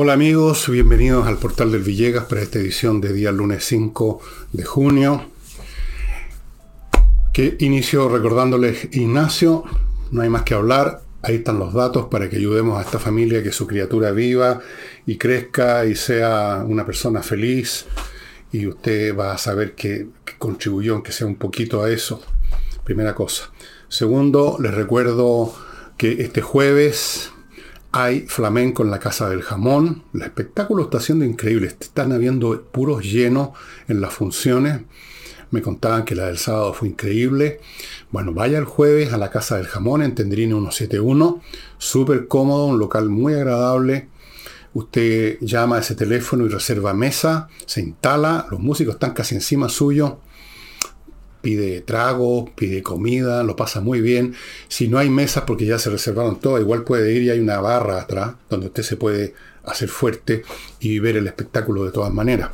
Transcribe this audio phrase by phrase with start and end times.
[0.00, 4.20] Hola amigos, bienvenidos al portal del Villegas para esta edición de día lunes 5
[4.52, 5.28] de junio.
[7.32, 9.64] Que inicio recordándoles Ignacio,
[10.12, 13.42] no hay más que hablar, ahí están los datos para que ayudemos a esta familia
[13.42, 14.60] que su criatura viva
[15.04, 17.86] y crezca y sea una persona feliz
[18.52, 22.22] y usted va a saber que, que contribuyó, aunque sea un poquito a eso.
[22.84, 23.50] Primera cosa.
[23.88, 25.52] Segundo, les recuerdo
[25.96, 27.32] que este jueves
[27.92, 30.04] hay flamenco en la Casa del Jamón.
[30.14, 31.68] El espectáculo está siendo increíble.
[31.68, 33.50] Están habiendo puros llenos
[33.88, 34.82] en las funciones.
[35.50, 37.60] Me contaban que la del sábado fue increíble.
[38.10, 41.40] Bueno, vaya el jueves a la Casa del Jamón en Tendrini 171.
[41.78, 44.08] Súper cómodo, un local muy agradable.
[44.74, 49.70] Usted llama a ese teléfono y reserva mesa, se instala, los músicos están casi encima
[49.70, 50.18] suyo
[51.40, 54.34] pide trago, pide comida, lo pasa muy bien.
[54.68, 57.60] Si no hay mesas porque ya se reservaron todo, igual puede ir y hay una
[57.60, 60.42] barra atrás donde usted se puede hacer fuerte
[60.80, 62.50] y ver el espectáculo de todas maneras.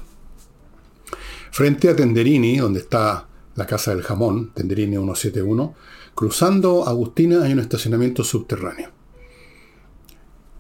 [1.51, 5.75] Frente a Tenderini, donde está la Casa del Jamón, Tenderini 171,
[6.15, 8.91] cruzando Agustina hay un estacionamiento subterráneo.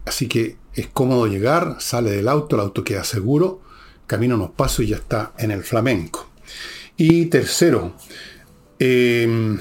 [0.04, 3.62] Así que es cómodo llegar, sale del auto, el auto queda seguro,
[4.06, 6.28] camina unos pasos y ya está en el flamenco.
[6.96, 7.94] Y tercero,
[8.78, 9.58] em,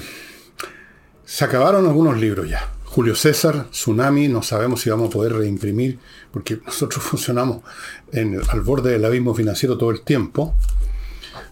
[1.24, 2.70] se acabaron algunos libros ya.
[2.84, 5.98] Julio César, Tsunami, no sabemos si vamos a poder reimprimir,
[6.30, 7.62] porque nosotros funcionamos
[8.48, 10.54] al borde del abismo financiero todo el tiempo.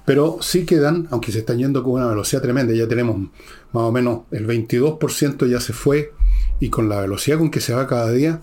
[0.05, 3.91] Pero sí quedan, aunque se están yendo con una velocidad tremenda, ya tenemos más o
[3.92, 6.12] menos el 22% ya se fue,
[6.61, 8.41] y con la velocidad con que se va cada día,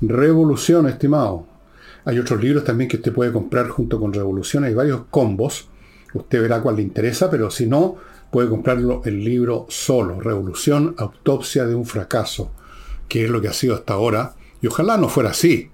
[0.00, 1.46] Revolución, estimado.
[2.04, 5.68] Hay otros libros también que usted puede comprar junto con Revolución, hay varios combos
[6.16, 7.96] Usted verá cuál le interesa, pero si no,
[8.30, 12.50] puede comprarlo el libro solo, Revolución, Autopsia de un fracaso,
[13.08, 15.70] que es lo que ha sido hasta ahora, y ojalá no fuera así,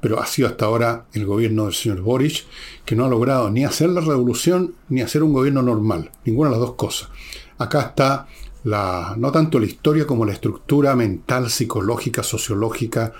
[0.00, 2.44] pero ha sido hasta ahora el gobierno del señor Boric,
[2.84, 6.56] que no ha logrado ni hacer la revolución ni hacer un gobierno normal, ninguna de
[6.56, 7.08] las dos cosas.
[7.58, 8.26] Acá está
[8.64, 13.12] la, no tanto la historia como la estructura mental, psicológica, sociológica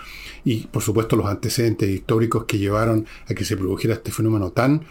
[0.44, 4.84] y por supuesto los antecedentes históricos que llevaron a que se produjera este fenómeno tan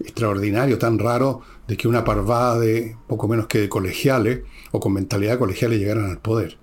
[0.00, 4.92] extraordinario, tan raro, de que una parvada de poco menos que de colegiales o con
[4.92, 6.56] mentalidad colegiales llegaran al poder.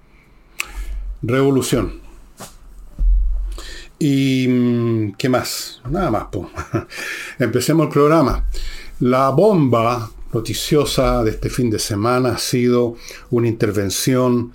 [1.22, 2.02] Revolución.
[4.00, 5.82] ¿Y mm, qué más?
[5.90, 6.28] Nada más.
[7.40, 8.46] Empecemos el programa.
[9.00, 12.96] La bomba noticiosa de este fin de semana ha sido
[13.30, 14.54] una intervención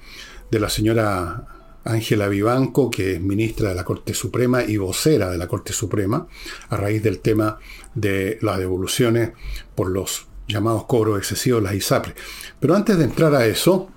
[0.51, 1.50] de la señora
[1.85, 6.27] Ángela Vivanco, que es ministra de la Corte Suprema y vocera de la Corte Suprema,
[6.69, 7.59] a raíz del tema
[7.95, 9.31] de las devoluciones
[9.75, 12.15] por los llamados cobros excesivos, las ISAPRE.
[12.59, 13.89] Pero antes de entrar a eso,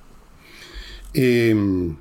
[1.14, 1.96] em,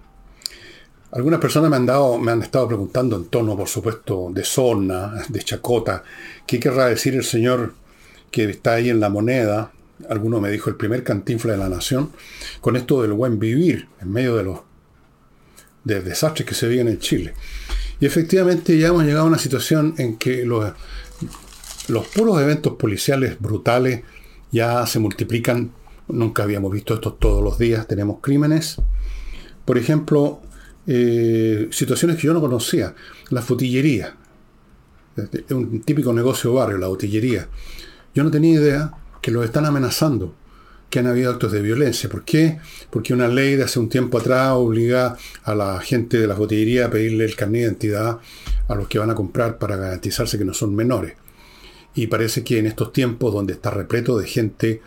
[1.10, 5.25] algunas personas me han, dado, me han estado preguntando en tono, por supuesto, de zona,
[5.28, 6.03] de chacota,
[6.47, 7.75] qué querrá decir el señor
[8.31, 9.72] que está ahí en la moneda,
[10.09, 12.12] alguno me dijo el primer cantinfla de la nación,
[12.60, 14.60] con esto del buen vivir en medio de los
[15.84, 17.34] de desastres que se viven en Chile.
[18.00, 20.72] Y efectivamente ya hemos llegado a una situación en que los,
[21.88, 24.03] los puros eventos policiales brutales
[24.50, 25.72] ya se multiplican.
[26.09, 27.87] Nunca habíamos visto esto todos los días.
[27.87, 28.76] Tenemos crímenes.
[29.65, 30.42] Por ejemplo,
[30.87, 32.94] eh, situaciones que yo no conocía.
[33.31, 34.16] La botillería.
[35.50, 37.48] Un típico negocio barrio, la botillería.
[38.15, 40.34] Yo no tenía idea que los están amenazando
[40.92, 42.10] que han habido actos de violencia.
[42.10, 42.58] ¿Por qué?
[42.91, 46.86] Porque una ley de hace un tiempo atrás obliga a la gente de las botillerías
[46.86, 48.19] a pedirle el carnet de identidad
[48.69, 51.14] a los que van a comprar para garantizarse que no son menores.
[51.94, 54.82] Y parece que en estos tiempos donde está repleto de gente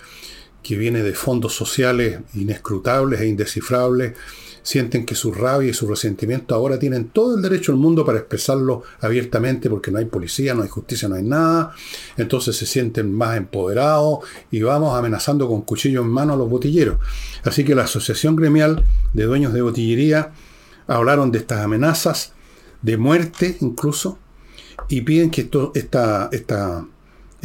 [0.65, 4.13] que viene de fondos sociales inescrutables e indescifrables,
[4.63, 8.17] sienten que su rabia y su resentimiento ahora tienen todo el derecho del mundo para
[8.17, 11.75] expresarlo abiertamente porque no hay policía, no hay justicia, no hay nada.
[12.17, 16.97] Entonces se sienten más empoderados y vamos amenazando con cuchillo en mano a los botilleros.
[17.43, 20.31] Así que la Asociación Gremial de Dueños de Botillería
[20.87, 22.33] hablaron de estas amenazas,
[22.81, 24.17] de muerte incluso,
[24.89, 26.87] y piden que esto, esta, esta,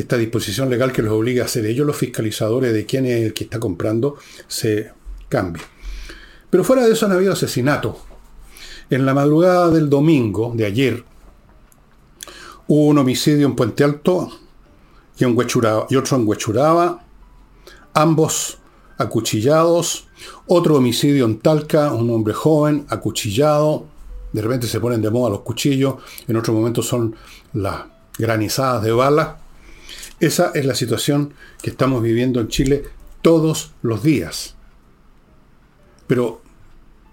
[0.01, 3.35] esta disposición legal que los obliga a ser ellos los fiscalizadores de quién es el
[3.35, 4.17] que está comprando
[4.47, 4.91] se
[5.29, 5.63] cambie.
[6.51, 7.97] Pero fuera de eso han habido asesinatos.
[8.91, 11.05] En la madrugada del domingo, de ayer,
[12.67, 14.29] hubo un homicidio en Puente Alto
[15.17, 17.05] y, y otro en Huechuraba,
[17.95, 18.59] ambos
[19.01, 20.07] acuchillados.
[20.47, 23.87] Otro homicidio en Talca, un hombre joven acuchillado.
[24.33, 25.95] De repente se ponen de moda los cuchillos,
[26.29, 27.17] en otro momento son
[27.55, 27.85] las
[28.17, 29.29] granizadas de balas.
[30.21, 31.33] Esa es la situación
[31.63, 32.85] que estamos viviendo en Chile
[33.23, 34.55] todos los días.
[36.07, 36.43] Pero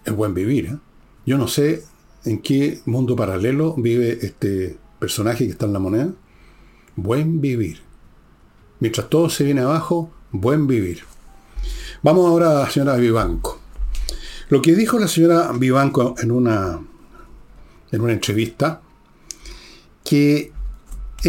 [0.04, 0.66] es buen vivir.
[0.66, 0.78] ¿eh?
[1.26, 1.84] Yo no sé
[2.26, 6.14] en qué mundo paralelo vive este personaje que está en la moneda?
[6.98, 7.80] Buen vivir.
[8.80, 11.04] Mientras todo se viene abajo, buen vivir.
[12.04, 13.60] Vamos ahora a la señora Vivanco.
[14.50, 16.80] Lo que dijo la señora Vivanco en una,
[17.92, 18.82] en una entrevista,
[20.04, 20.52] que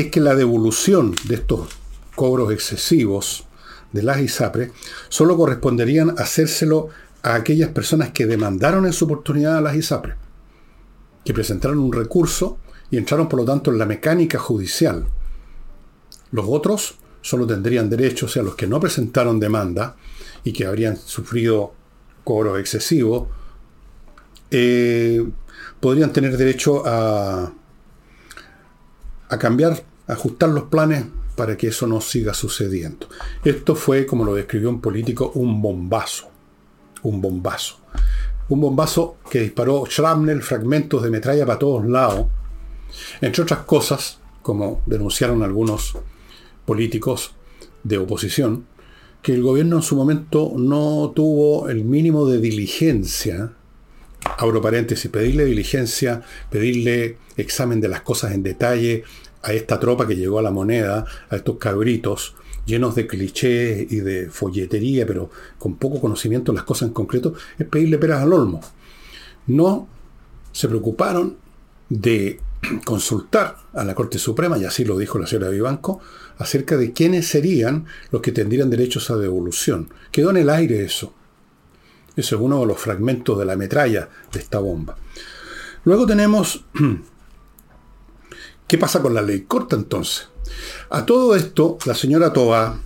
[0.01, 1.69] es que la devolución de estos
[2.15, 3.47] cobros excesivos
[3.93, 4.71] de las ISAPRE
[5.09, 6.89] solo corresponderían hacérselo
[7.23, 10.15] a aquellas personas que demandaron en su oportunidad a las ISAPRE,
[11.25, 12.59] que presentaron un recurso
[12.91, 15.07] y entraron por lo tanto en la mecánica judicial.
[16.31, 19.97] Los otros solo tendrían derecho, o sea, los que no presentaron demanda
[20.45, 21.73] y que habrían sufrido
[22.23, 23.29] cobros excesivos,
[24.51, 25.29] eh,
[25.81, 27.53] podrían tener derecho a,
[29.29, 31.05] a cambiar, ajustar los planes
[31.37, 33.07] para que eso no siga sucediendo.
[33.45, 36.29] Esto fue, como lo describió un político, un bombazo.
[37.03, 37.79] Un bombazo.
[38.49, 42.27] Un bombazo que disparó Schramnel fragmentos de metralla para todos lados.
[43.21, 45.97] Entre otras cosas, como denunciaron algunos
[46.65, 47.35] políticos
[47.85, 48.67] de oposición,
[49.23, 53.53] que el gobierno en su momento no tuvo el mínimo de diligencia,
[54.39, 59.05] abro paréntesis, pedirle diligencia, pedirle examen de las cosas en detalle
[59.43, 62.35] a esta tropa que llegó a la moneda, a estos cabritos,
[62.67, 67.35] llenos de clichés y de folletería, pero con poco conocimiento de las cosas en concreto,
[67.59, 68.61] es pedirle peras al olmo.
[69.47, 69.89] No
[70.53, 71.37] se preocuparon
[71.89, 72.41] de
[72.85, 76.01] consultar a la Corte Suprema, y así lo dijo la señora Vivanco,
[76.37, 79.89] acerca de quiénes serían los que tendrían derechos a devolución.
[80.13, 81.15] Quedó en el aire eso.
[82.17, 84.97] Eso es uno de los fragmentos de la metralla de esta bomba.
[85.85, 86.65] Luego tenemos...
[88.69, 90.29] ¿Qué pasa con la ley corta entonces?
[90.91, 92.79] A todo esto, la señora Toa,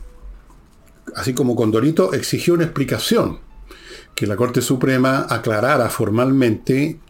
[1.16, 3.40] así como Condorito, exigió una explicación,
[4.14, 7.00] que la Corte Suprema aclarara formalmente,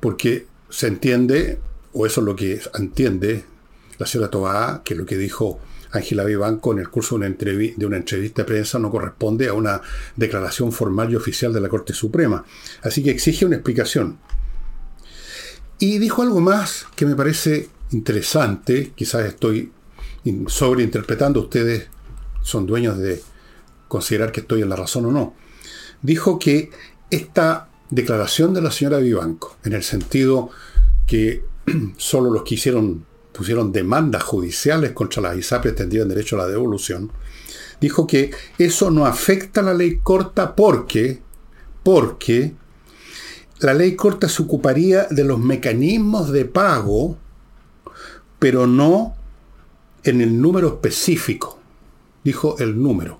[0.00, 1.58] porque se entiende,
[1.94, 3.46] o eso es lo que entiende
[3.96, 5.58] la señora Toa, que lo que dijo
[5.90, 9.54] Ángela Vivanco en el curso de una, de una entrevista de prensa no corresponde a
[9.54, 9.80] una
[10.14, 12.44] declaración formal y oficial de la Corte Suprema.
[12.82, 14.18] Así que exige una explicación.
[15.78, 19.72] Y dijo algo más que me parece interesante, quizás estoy
[20.46, 21.88] sobreinterpretando, ustedes
[22.42, 23.22] son dueños de
[23.88, 25.34] considerar que estoy en la razón o no.
[26.02, 26.70] Dijo que
[27.10, 30.50] esta declaración de la señora Vivanco, en el sentido
[31.06, 31.44] que
[31.96, 37.12] solo los que hicieron, pusieron demandas judiciales contra las ISAPRES tendrían derecho a la devolución,
[37.80, 41.20] dijo que eso no afecta a la ley corta porque,
[41.82, 42.54] porque
[43.60, 47.16] la ley corta se ocuparía de los mecanismos de pago,
[48.44, 49.16] pero no
[50.02, 51.58] en el número específico.
[52.22, 53.18] Dijo el número.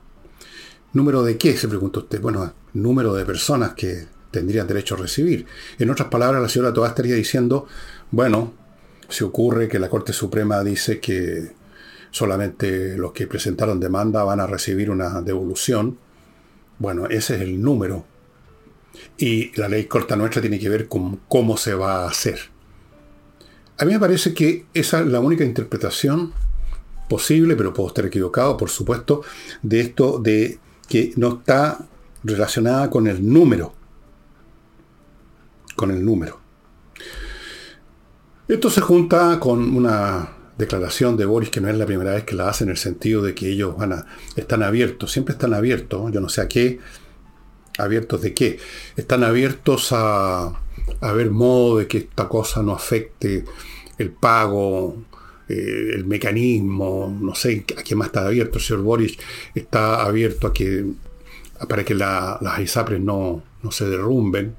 [0.92, 1.56] ¿Número de qué?
[1.56, 2.20] Se preguntó usted.
[2.20, 5.46] Bueno, número de personas que tendrían derecho a recibir.
[5.78, 7.66] En otras palabras, la señora Toá estaría diciendo,
[8.10, 8.52] bueno,
[9.08, 11.52] se ocurre que la Corte Suprema dice que
[12.10, 15.96] solamente los que presentaron demanda van a recibir una devolución.
[16.78, 18.04] Bueno, ese es el número.
[19.16, 22.52] Y la ley corta nuestra tiene que ver con cómo se va a hacer.
[23.78, 26.32] A mí me parece que esa es la única interpretación
[27.08, 29.22] posible, pero puedo estar equivocado, por supuesto,
[29.62, 31.86] de esto de que no está
[32.22, 33.74] relacionada con el número.
[35.74, 36.40] Con el número.
[38.46, 42.36] Esto se junta con una declaración de Boris que no es la primera vez que
[42.36, 46.12] la hace en el sentido de que ellos van a, están abiertos, siempre están abiertos,
[46.12, 46.78] yo no sé a qué,
[47.78, 48.60] abiertos de qué,
[48.96, 50.60] están abiertos a,
[51.00, 53.44] a ver modo de que esta cosa no afecte
[53.98, 54.96] el pago,
[55.48, 58.58] eh, el mecanismo, no sé a qué más está abierto.
[58.58, 59.18] El señor Boris
[59.54, 60.84] está abierto a que
[61.68, 64.56] para que las ISAPRES no, no se derrumben.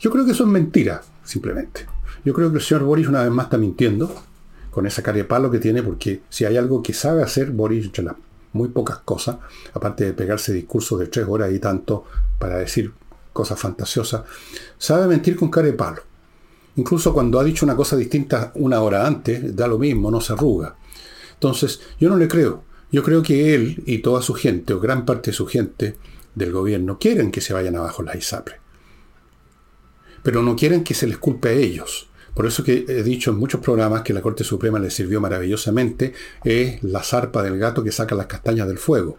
[0.00, 1.86] Yo creo que eso es mentira, simplemente.
[2.24, 4.12] Yo creo que el señor Boris una vez más está mintiendo
[4.70, 7.86] con esa cara de palo que tiene, porque si hay algo que sabe hacer Boris,
[7.86, 8.14] entre las
[8.52, 9.36] muy pocas cosas,
[9.74, 12.04] aparte de pegarse discursos de tres horas y tanto
[12.38, 12.92] para decir
[13.32, 14.22] cosas fantasiosas,
[14.78, 16.02] sabe mentir con cara de palo.
[16.76, 20.32] Incluso cuando ha dicho una cosa distinta una hora antes, da lo mismo, no se
[20.32, 20.76] arruga.
[21.34, 22.64] Entonces, yo no le creo.
[22.90, 25.96] Yo creo que él y toda su gente, o gran parte de su gente
[26.34, 28.56] del gobierno, quieren que se vayan abajo las ISAPRE.
[30.22, 32.08] Pero no quieren que se les culpe a ellos.
[32.34, 36.14] Por eso que he dicho en muchos programas que la Corte Suprema les sirvió maravillosamente,
[36.44, 39.18] es la zarpa del gato que saca las castañas del fuego.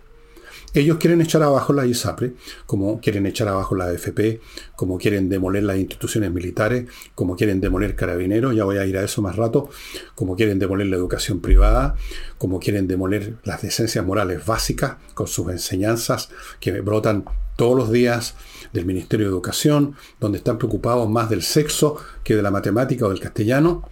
[0.76, 2.34] Ellos quieren echar abajo la ISAPRE,
[2.66, 4.42] como quieren echar abajo la AFP,
[4.76, 9.04] como quieren demoler las instituciones militares, como quieren demoler carabineros, ya voy a ir a
[9.04, 9.70] eso más rato,
[10.16, 11.96] como quieren demoler la educación privada,
[12.40, 17.26] como quieren demoler las decencias morales básicas con sus enseñanzas que brotan
[17.56, 18.36] todos los días
[18.74, 23.10] del Ministerio de Educación, donde están preocupados más del sexo que de la matemática o
[23.10, 23.88] del castellano.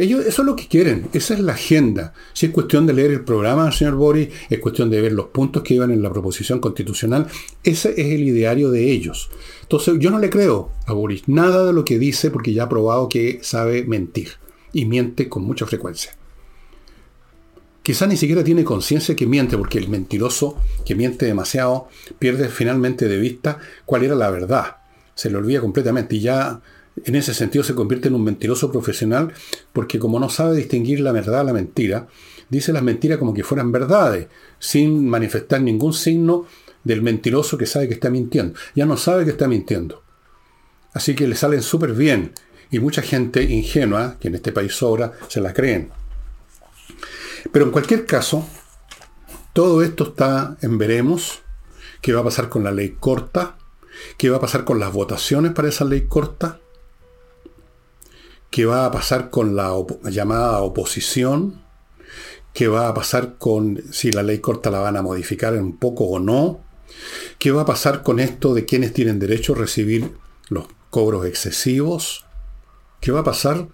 [0.00, 2.14] Ellos, eso es lo que quieren, esa es la agenda.
[2.32, 5.62] Si es cuestión de leer el programa señor Boris, es cuestión de ver los puntos
[5.62, 7.26] que iban en la proposición constitucional,
[7.62, 9.28] ese es el ideario de ellos.
[9.60, 12.68] Entonces, yo no le creo a Boris nada de lo que dice porque ya ha
[12.70, 14.30] probado que sabe mentir
[14.72, 16.16] y miente con mucha frecuencia.
[17.82, 21.88] Quizá ni siquiera tiene conciencia que miente, porque el mentiroso que miente demasiado
[22.18, 24.78] pierde finalmente de vista cuál era la verdad.
[25.14, 26.62] Se le olvida completamente y ya
[27.04, 29.32] en ese sentido se convierte en un mentiroso profesional
[29.72, 32.08] porque como no sabe distinguir la verdad de la mentira,
[32.48, 34.26] dice las mentiras como que fueran verdades,
[34.58, 36.46] sin manifestar ningún signo
[36.84, 38.58] del mentiroso que sabe que está mintiendo.
[38.74, 40.02] Ya no sabe que está mintiendo.
[40.92, 42.32] Así que le salen súper bien.
[42.70, 45.90] Y mucha gente ingenua, que en este país sobra, se la creen.
[47.52, 48.46] Pero en cualquier caso,
[49.52, 51.40] todo esto está en veremos.
[52.00, 53.56] ¿Qué va a pasar con la ley corta?
[54.16, 56.60] ¿Qué va a pasar con las votaciones para esa ley corta?
[58.50, 59.72] ¿Qué va a pasar con la
[60.04, 61.62] llamada oposición?
[62.52, 66.04] ¿Qué va a pasar con si la ley corta la van a modificar un poco
[66.06, 66.60] o no?
[67.38, 70.10] ¿Qué va a pasar con esto de quienes tienen derecho a recibir
[70.48, 72.24] los cobros excesivos?
[73.00, 73.68] ¿Qué va a pasar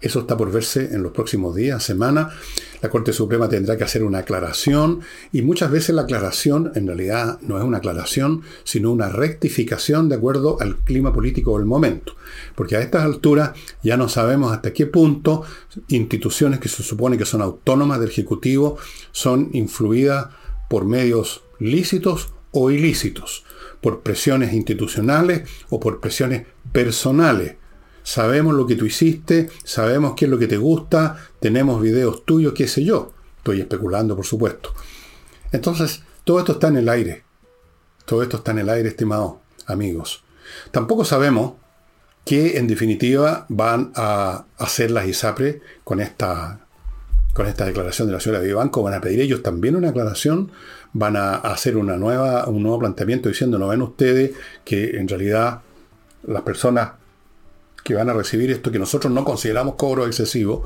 [0.00, 2.32] eso está por verse en los próximos días, semanas.
[2.80, 5.00] La Corte Suprema tendrá que hacer una aclaración
[5.32, 10.14] y muchas veces la aclaración en realidad no es una aclaración, sino una rectificación de
[10.14, 12.14] acuerdo al clima político del momento.
[12.54, 13.52] Porque a estas alturas
[13.82, 15.42] ya no sabemos hasta qué punto
[15.88, 18.78] instituciones que se supone que son autónomas del Ejecutivo
[19.10, 20.28] son influidas
[20.70, 23.44] por medios lícitos o ilícitos,
[23.80, 27.57] por presiones institucionales o por presiones personales
[28.08, 32.54] sabemos lo que tú hiciste, sabemos qué es lo que te gusta, tenemos videos tuyos,
[32.54, 33.12] qué sé yo.
[33.36, 34.72] Estoy especulando, por supuesto.
[35.52, 37.24] Entonces, todo esto está en el aire.
[38.06, 39.34] Todo esto está en el aire, estimados
[39.66, 40.24] amigos.
[40.70, 41.52] Tampoco sabemos
[42.24, 46.60] qué, en definitiva, van a hacer las ISAPRE con esta,
[47.34, 48.82] con esta declaración de la señora Vivanco.
[48.82, 50.50] Van a pedir ellos también una aclaración,
[50.94, 54.30] van a hacer una nueva, un nuevo planteamiento diciendo, no ven ustedes
[54.64, 55.60] que en realidad
[56.26, 56.92] las personas
[57.88, 60.62] que van a recibir esto que nosotros no consideramos cobro excesivo,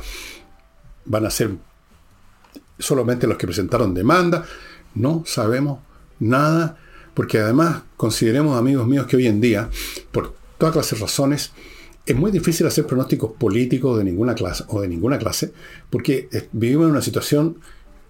[1.05, 1.52] van a ser
[2.81, 4.45] solamente los que presentaron demanda.
[4.97, 5.79] No sabemos
[6.19, 6.76] nada,
[7.14, 9.71] porque además consideremos, amigos míos, que hoy en día,
[10.11, 11.52] por todas clases de razones,
[12.05, 15.52] es muy difícil hacer pronósticos políticos de ninguna clase o de ninguna clase,
[15.91, 17.59] porque vivimos en una situación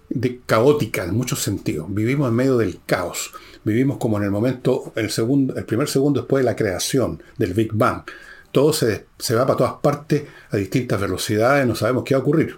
[0.09, 1.85] de caótica en muchos sentidos.
[1.87, 3.31] Vivimos en medio del caos.
[3.63, 7.53] Vivimos como en el momento, el, segundo, el primer segundo después de la creación del
[7.53, 8.05] Big Bang
[8.53, 12.57] todo se, va para todas partes a distintas velocidades, no sabemos qué va a ocurrir.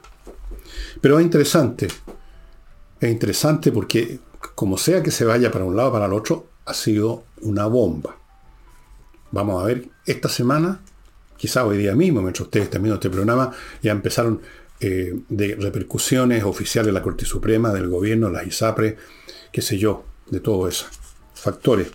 [1.01, 1.87] Pero es interesante,
[2.99, 4.19] es interesante porque
[4.55, 7.65] como sea que se vaya para un lado o para el otro, ha sido una
[7.67, 8.17] bomba.
[9.31, 10.81] Vamos a ver, esta semana,
[11.37, 14.41] quizá hoy día mismo, mientras ustedes están viendo este programa, ya empezaron
[14.81, 18.97] eh, de repercusiones oficiales de la Corte Suprema, del gobierno, las ISAPRE,
[19.53, 20.89] qué sé yo, de todos esos
[21.33, 21.87] factores.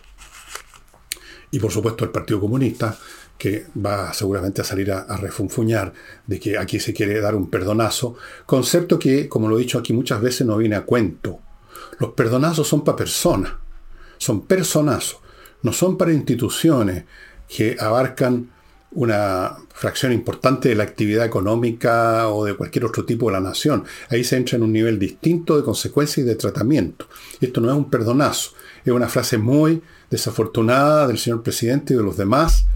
[1.50, 2.96] Y por supuesto el Partido Comunista,
[3.40, 5.94] que va seguramente a salir a, refunfuñar
[6.26, 9.94] de que aquí se quiere dar un perdonazo, concepto que, como lo he dicho aquí
[9.94, 11.40] muchas veces, no viene a cuento.
[11.98, 13.52] Los perdonazos son para personas,
[14.18, 15.20] son personazos,
[15.62, 17.04] no son para instituciones
[17.48, 18.50] que abarcan
[18.92, 23.84] una fracción importante de la actividad económica o de cualquier otro tipo de la nación.
[24.10, 27.06] Ahí se entra en un nivel distinto de consecuencia y de tratamiento.
[27.40, 28.50] Esto no es un perdonazo,
[28.84, 29.80] es una frase muy
[30.10, 32.66] desafortunada del señor presidente y de los demás,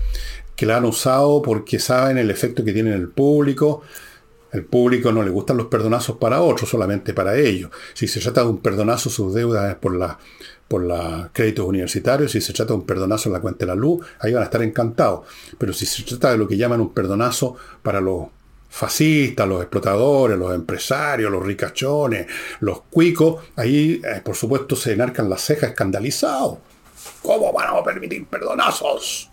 [0.57, 3.83] que la han usado porque saben el efecto que tiene en el público.
[4.53, 7.71] El público no le gustan los perdonazos para otros, solamente para ellos.
[7.93, 10.19] Si se trata de un perdonazo sus deudas por la
[10.69, 13.75] por los créditos universitarios, si se trata de un perdonazo en la cuenta de la
[13.75, 15.27] luz, ahí van a estar encantados.
[15.59, 18.29] Pero si se trata de lo que llaman un perdonazo para los
[18.71, 22.27] fascistas, los explotadores, los empresarios, los ricachones,
[22.61, 26.59] los cuicos, ahí eh, por supuesto se enarcan las cejas escandalizados.
[27.23, 29.31] ¿Cómo van a permitir perdonazos?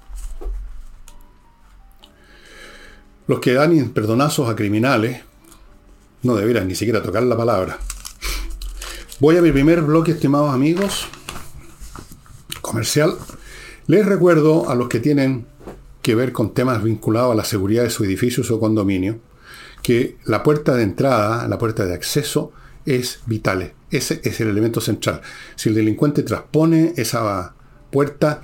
[3.32, 5.22] Los que dan perdonazos a criminales
[6.22, 7.78] no deberían ni siquiera tocar la palabra.
[9.22, 11.08] Voy a mi primer bloque, estimados amigos,
[12.60, 13.16] comercial.
[13.88, 15.46] Les recuerdo a los que tienen
[16.02, 19.22] que ver con temas vinculados a la seguridad de su edificio o su condominio,
[19.82, 22.52] que la puerta de entrada, la puerta de acceso,
[22.86, 23.72] es vital.
[23.92, 25.22] Ese es el elemento central.
[25.56, 27.56] Si el delincuente transpone esa
[27.92, 28.42] puerta,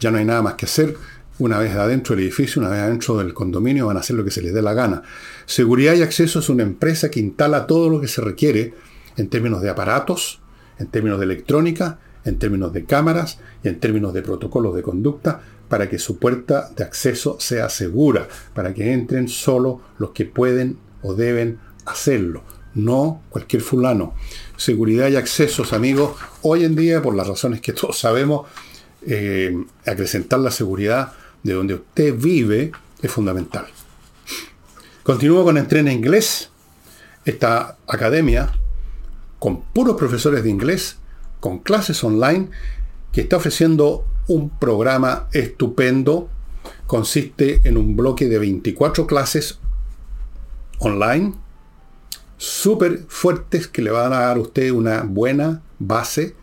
[0.00, 0.96] ya no hay nada más que hacer
[1.38, 4.30] una vez adentro del edificio, una vez adentro del condominio, van a hacer lo que
[4.30, 5.02] se les dé la gana.
[5.46, 8.74] Seguridad y Acceso es una empresa que instala todo lo que se requiere
[9.16, 10.40] en términos de aparatos,
[10.78, 15.40] en términos de electrónica, en términos de cámaras y en términos de protocolos de conducta
[15.68, 20.78] para que su puerta de acceso sea segura, para que entren solo los que pueden
[21.02, 24.14] o deben hacerlo, no cualquier fulano.
[24.56, 28.46] Seguridad y accesos, amigos, hoy en día, por las razones que todos sabemos,
[29.06, 31.12] eh, acrecentar la seguridad
[31.44, 33.66] de donde usted vive es fundamental.
[35.04, 36.50] Continúo con Entrena Inglés,
[37.24, 38.50] esta academia
[39.38, 40.96] con puros profesores de inglés,
[41.38, 42.48] con clases online,
[43.12, 46.30] que está ofreciendo un programa estupendo.
[46.86, 49.58] Consiste en un bloque de 24 clases
[50.78, 51.34] online,
[52.38, 56.34] súper fuertes, que le van a dar a usted una buena base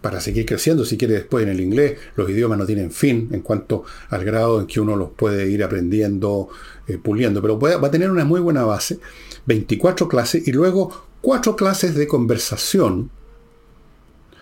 [0.00, 0.84] para seguir creciendo.
[0.84, 4.60] Si quiere después en el inglés, los idiomas no tienen fin en cuanto al grado
[4.60, 6.48] en que uno los puede ir aprendiendo,
[6.86, 7.42] eh, puliendo.
[7.42, 8.98] Pero va a tener una muy buena base,
[9.46, 13.10] 24 clases y luego 4 clases de conversación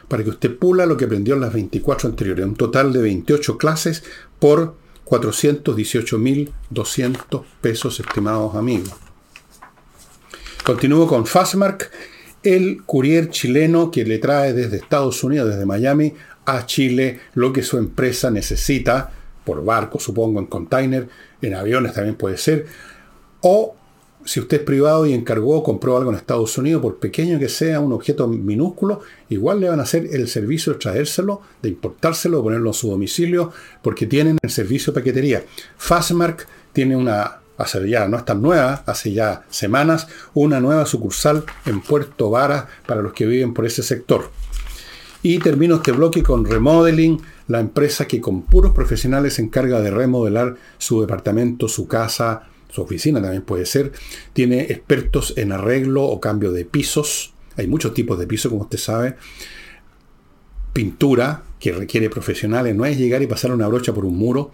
[0.08, 2.46] para que usted pula lo que aprendió en las 24 anteriores.
[2.46, 4.04] Un total de 28 clases
[4.38, 8.92] por 418.200 pesos, estimados amigos.
[10.64, 11.90] Continúo con Fastmark
[12.46, 17.62] el courier chileno que le trae desde Estados Unidos, desde Miami, a Chile lo que
[17.62, 19.10] su empresa necesita,
[19.44, 21.08] por barco, supongo, en container,
[21.42, 22.66] en aviones también puede ser,
[23.40, 23.74] o
[24.24, 27.80] si usted es privado y encargó, compró algo en Estados Unidos, por pequeño que sea,
[27.80, 32.70] un objeto minúsculo, igual le van a hacer el servicio de traérselo, de importárselo, ponerlo
[32.70, 35.44] en su domicilio, porque tienen el servicio de paquetería.
[35.76, 41.44] Fastmark tiene una hace ya, no es tan nueva, hace ya semanas, una nueva sucursal
[41.64, 44.30] en Puerto Vara para los que viven por ese sector.
[45.22, 49.90] Y termino este bloque con Remodeling, la empresa que con puros profesionales se encarga de
[49.90, 53.92] remodelar su departamento, su casa, su oficina también puede ser.
[54.32, 57.32] Tiene expertos en arreglo o cambio de pisos.
[57.56, 59.16] Hay muchos tipos de pisos, como usted sabe.
[60.72, 64.52] Pintura, que requiere profesionales, no es llegar y pasar una brocha por un muro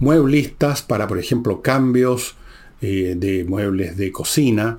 [0.00, 2.36] mueblistas para, por ejemplo, cambios
[2.80, 4.78] eh, de muebles de cocina,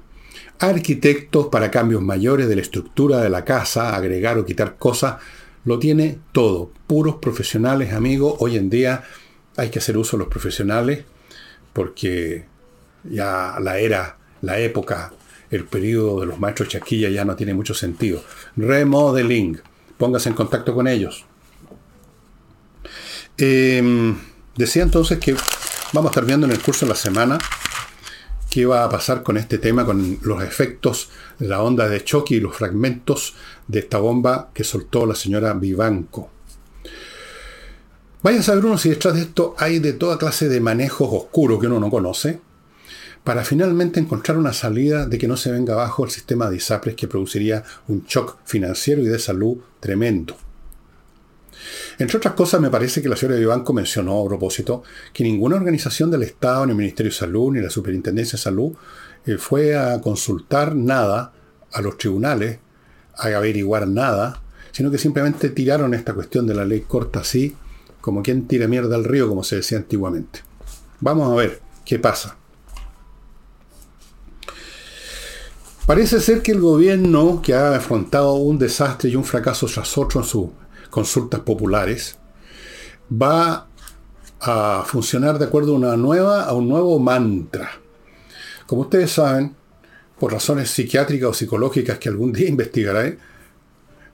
[0.60, 5.17] arquitectos para cambios mayores de la estructura de la casa, agregar o quitar cosas,
[5.65, 6.71] lo tiene todo.
[6.88, 8.36] Puros profesionales, amigos.
[8.39, 9.03] Hoy en día
[9.58, 11.03] hay que hacer uso de los profesionales
[11.73, 12.45] porque
[13.03, 15.13] ya la era, la época,
[15.51, 18.23] el periodo de los maestros chaquilla ya no tiene mucho sentido.
[18.55, 19.62] Remodeling.
[19.97, 21.25] Póngase en contacto con ellos.
[23.38, 24.13] Eh,
[24.60, 25.38] Decía entonces que
[25.93, 27.38] vamos a estar en el curso de la semana
[28.50, 32.39] qué va a pasar con este tema, con los efectos la onda de choque y
[32.41, 33.36] los fragmentos
[33.69, 36.30] de esta bomba que soltó la señora Vivanco.
[38.22, 41.62] Vaya a saber uno si detrás de esto hay de toda clase de manejos oscuros
[41.62, 42.41] que uno no conoce,
[43.24, 46.95] para finalmente encontrar una salida de que no se venga abajo el sistema de ISAPRES
[46.95, 50.36] que produciría un shock financiero y de salud tremendo.
[51.98, 56.12] Entre otras cosas, me parece que la señora Vivanco mencionó a propósito que ninguna organización
[56.12, 58.74] del Estado, ni el Ministerio de Salud, ni la Superintendencia de Salud,
[59.26, 61.34] eh, fue a consultar nada
[61.72, 62.60] a los tribunales,
[63.15, 64.41] a averiguar nada,
[64.72, 67.56] sino que simplemente tiraron esta cuestión de la ley corta así,
[68.02, 70.41] como quien tira mierda al río, como se decía antiguamente.
[71.02, 72.38] Vamos a ver qué pasa.
[75.86, 80.22] Parece ser que el gobierno, que ha afrontado un desastre y un fracaso tras otro
[80.22, 80.54] en su
[80.89, 82.17] consultas populares,
[83.12, 83.67] va
[84.39, 87.71] a funcionar de acuerdo a una nueva, a un nuevo mantra.
[88.65, 89.56] Como ustedes saben,
[90.19, 93.17] por razones psiquiátricas o psicológicas que algún día investigaré,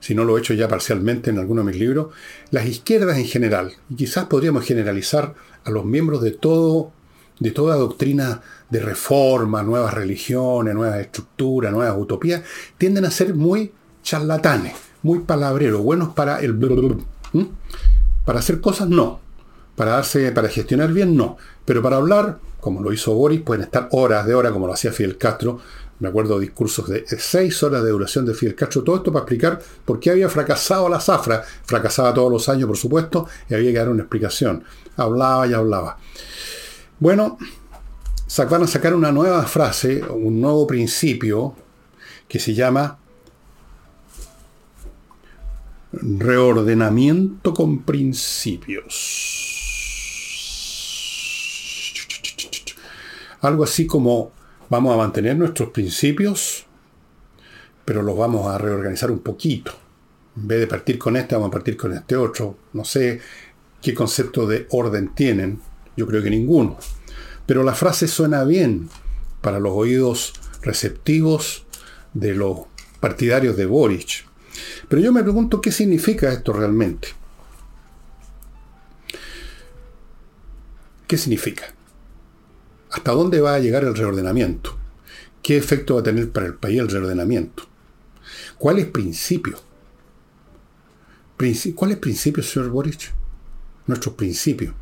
[0.00, 2.08] si no lo he hecho ya parcialmente en alguno de mis libros,
[2.50, 5.34] las izquierdas en general, y quizás podríamos generalizar
[5.64, 6.92] a los miembros de todo,
[7.40, 12.42] de toda doctrina de reforma, nuevas religiones, nuevas estructuras, nuevas utopías,
[12.78, 16.58] tienden a ser muy charlatanes muy palabrero, buenos para el...
[18.24, 19.20] Para hacer cosas, no.
[19.76, 21.36] Para, darse, para gestionar bien, no.
[21.64, 24.90] Pero para hablar, como lo hizo Boris, pueden estar horas de hora, como lo hacía
[24.90, 25.60] Fidel Castro.
[26.00, 28.82] Me acuerdo discursos de seis horas de duración de Fidel Castro.
[28.82, 31.44] Todo esto para explicar por qué había fracasado la zafra.
[31.64, 34.64] Fracasaba todos los años, por supuesto, y había que dar una explicación.
[34.96, 35.98] Hablaba y hablaba.
[36.98, 37.38] Bueno,
[38.50, 41.54] van a sacar una nueva frase, un nuevo principio,
[42.26, 42.98] que se llama
[45.98, 48.84] Reordenamiento con principios.
[53.40, 54.32] Algo así como
[54.68, 56.66] vamos a mantener nuestros principios,
[57.86, 59.72] pero los vamos a reorganizar un poquito.
[60.36, 62.58] En vez de partir con este, vamos a partir con este otro.
[62.74, 63.20] No sé
[63.80, 65.60] qué concepto de orden tienen.
[65.96, 66.76] Yo creo que ninguno.
[67.46, 68.90] Pero la frase suena bien
[69.40, 71.64] para los oídos receptivos
[72.12, 72.60] de los
[73.00, 74.26] partidarios de Boric.
[74.88, 77.08] Pero yo me pregunto qué significa esto realmente.
[81.06, 81.64] ¿Qué significa?
[82.90, 84.76] ¿Hasta dónde va a llegar el reordenamiento?
[85.42, 87.64] ¿Qué efecto va a tener para el país el reordenamiento?
[88.58, 89.62] ¿Cuáles principios?
[91.74, 93.12] ¿Cuáles principios, señor Boric?
[93.86, 94.74] Nuestros principios.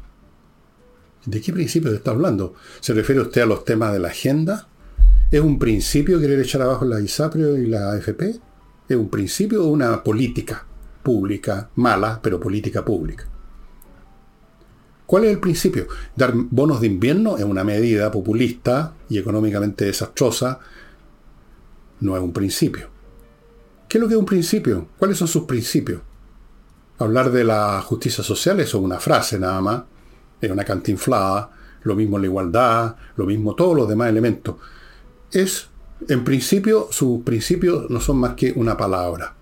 [1.26, 2.54] ¿De qué principios está hablando?
[2.80, 4.68] ¿Se refiere usted a los temas de la agenda?
[5.30, 8.40] ¿Es un principio querer echar abajo la ISAPREO y la AFP?
[8.88, 10.66] ¿Es un principio o una política
[11.02, 13.26] pública, mala, pero política pública?
[15.06, 15.86] ¿Cuál es el principio?
[16.16, 20.60] Dar bonos de invierno es una medida populista y económicamente desastrosa.
[22.00, 22.88] No es un principio.
[23.88, 24.88] ¿Qué es lo que es un principio?
[24.98, 26.00] ¿Cuáles son sus principios?
[26.98, 29.82] Hablar de la justicia social es una frase nada más,
[30.40, 31.50] es una cantinflada,
[31.82, 34.56] lo mismo la igualdad, lo mismo todos los demás elementos.
[35.30, 35.68] Es,
[36.08, 39.34] en principio, sus principios no son más que una palabra.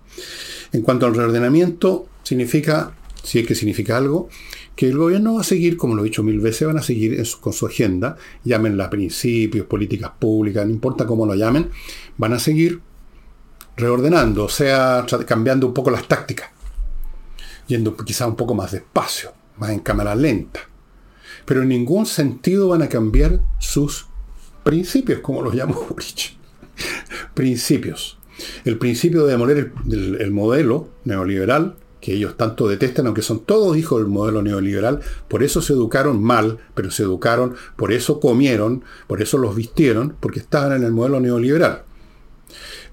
[0.71, 4.29] En cuanto al reordenamiento, significa, si es que significa algo,
[4.75, 7.21] que el gobierno va a seguir, como lo he dicho mil veces, van a seguir
[7.39, 11.69] con su agenda, llámenla principios, políticas públicas, no importa cómo lo llamen,
[12.17, 12.81] van a seguir
[13.75, 16.53] reordenando, o sea, cambiando un poco las tácticas
[17.67, 20.61] yendo quizá un poco más despacio, más en cámara lenta.
[21.45, 24.07] Pero en ningún sentido van a cambiar sus
[24.63, 26.42] principios, como los llamo Boric.
[27.33, 28.17] Principios.
[28.65, 34.01] El principio de demoler el, modelo neoliberal, que ellos tanto detestan, aunque son todos hijos
[34.01, 39.21] del modelo neoliberal, por eso se educaron mal, pero se educaron, por eso comieron, por
[39.21, 41.83] eso los vistieron, porque estaban en el modelo neoliberal.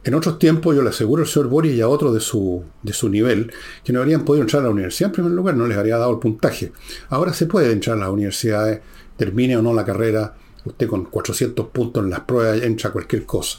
[0.03, 2.93] En otros tiempos, yo le aseguro al señor Boris y a otros de su, de
[2.93, 3.53] su nivel
[3.85, 6.13] que no habrían podido entrar a la universidad en primer lugar, no les habría dado
[6.13, 6.73] el puntaje.
[7.11, 8.81] Ahora se puede entrar a las universidades,
[9.17, 13.59] termine o no la carrera, usted con 400 puntos en las pruebas entra cualquier cosa.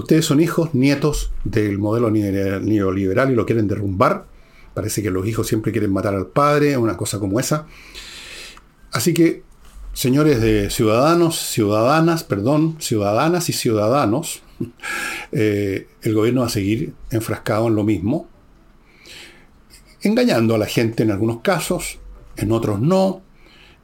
[0.00, 4.26] Ustedes son hijos, nietos del modelo neoliberal y lo quieren derrumbar.
[4.74, 7.66] Parece que los hijos siempre quieren matar al padre, una cosa como esa.
[8.92, 9.42] Así que,
[9.92, 14.42] señores de ciudadanos, ciudadanas, perdón, ciudadanas y ciudadanos,
[15.32, 18.28] Eh, el gobierno va a seguir enfrascado en lo mismo,
[20.02, 22.00] engañando a la gente en algunos casos,
[22.36, 23.22] en otros no.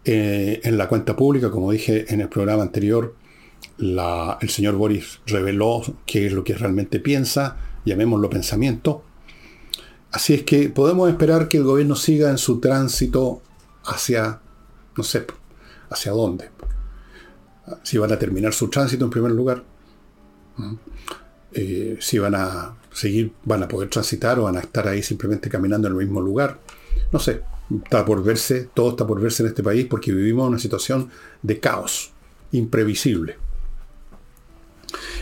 [0.04, 3.14] Eh, en la cuenta pública, como dije en el programa anterior,
[3.78, 9.02] el señor Boris reveló qué es lo que realmente piensa, llamémoslo pensamiento.
[10.12, 13.42] Así es que podemos esperar que el gobierno siga en su tránsito
[13.84, 14.40] hacia,
[14.96, 15.26] no sé,
[15.90, 16.50] hacia dónde.
[17.82, 19.64] Si van a terminar su tránsito en primer lugar,
[21.52, 25.50] eh, si van a seguir, van a poder transitar o van a estar ahí simplemente
[25.50, 26.60] caminando en el mismo lugar.
[27.12, 27.42] No sé,
[27.84, 31.10] está por verse, todo está por verse en este país porque vivimos una situación
[31.42, 32.12] de caos,
[32.52, 33.45] imprevisible.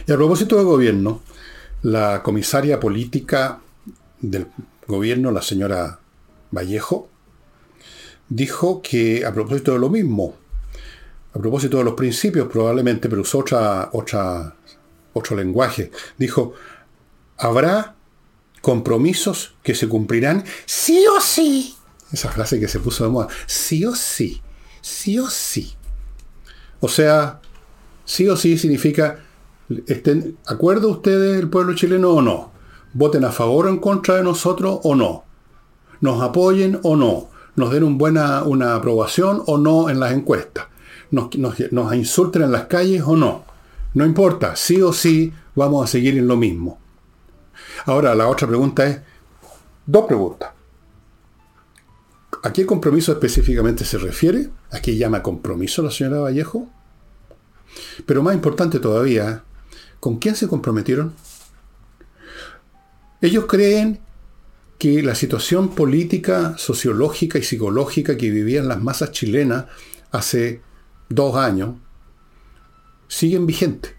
[0.07, 1.23] Y a propósito del gobierno,
[1.83, 3.61] la comisaria política
[4.21, 4.47] del
[4.87, 5.99] gobierno, la señora
[6.51, 7.09] Vallejo,
[8.29, 10.35] dijo que a propósito de lo mismo,
[11.33, 14.55] a propósito de los principios probablemente, pero usó otra, otra
[15.15, 15.91] otro lenguaje.
[16.19, 16.53] Dijo,
[17.39, 17.95] habrá
[18.61, 21.75] compromisos que se cumplirán sí o sí.
[22.13, 23.29] Esa frase que se puso de moda.
[23.47, 24.43] Sí o sí.
[24.83, 25.75] Sí o sí.
[26.81, 27.41] O sea,
[28.05, 29.24] sí o sí significa,
[29.87, 32.53] ¿estén acuerdo ustedes, el pueblo chileno, o no?
[32.93, 35.25] ¿Voten a favor o en contra de nosotros o no?
[36.01, 37.29] ¿Nos apoyen o no?
[37.57, 40.67] ¿Nos den un buena, una aprobación o no en las encuestas?
[41.11, 43.45] ¿Nos, nos insulten en las calles o no?
[43.95, 46.79] No importa, sí o sí vamos a seguir en lo mismo.
[47.87, 49.01] Ahora, la otra pregunta es,
[49.87, 50.51] dos preguntas.
[52.43, 54.51] ¿A qué compromiso específicamente se refiere?
[54.71, 56.69] ¿A qué llama compromiso la señora Vallejo?
[58.05, 59.45] Pero más importante todavía,
[60.05, 61.15] ¿con quién se comprometieron?
[63.23, 64.01] Ellos creen
[64.77, 69.65] que la situación política, sociológica y psicológica que vivían las masas chilenas
[70.11, 70.61] hace
[71.09, 71.77] dos años
[73.09, 73.95] siguen vigentes.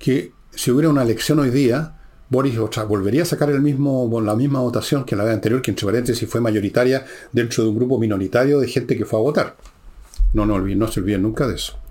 [0.00, 1.96] Que si hubiera una elección hoy día,
[2.28, 5.86] Boris volvería a sacar el mismo, la misma votación que la vez anterior, que entre
[5.86, 9.56] paréntesis fue mayoritaria dentro de un grupo minoritario de gente que fue a votar.
[10.32, 11.83] No, no, no se olviden nunca de eso.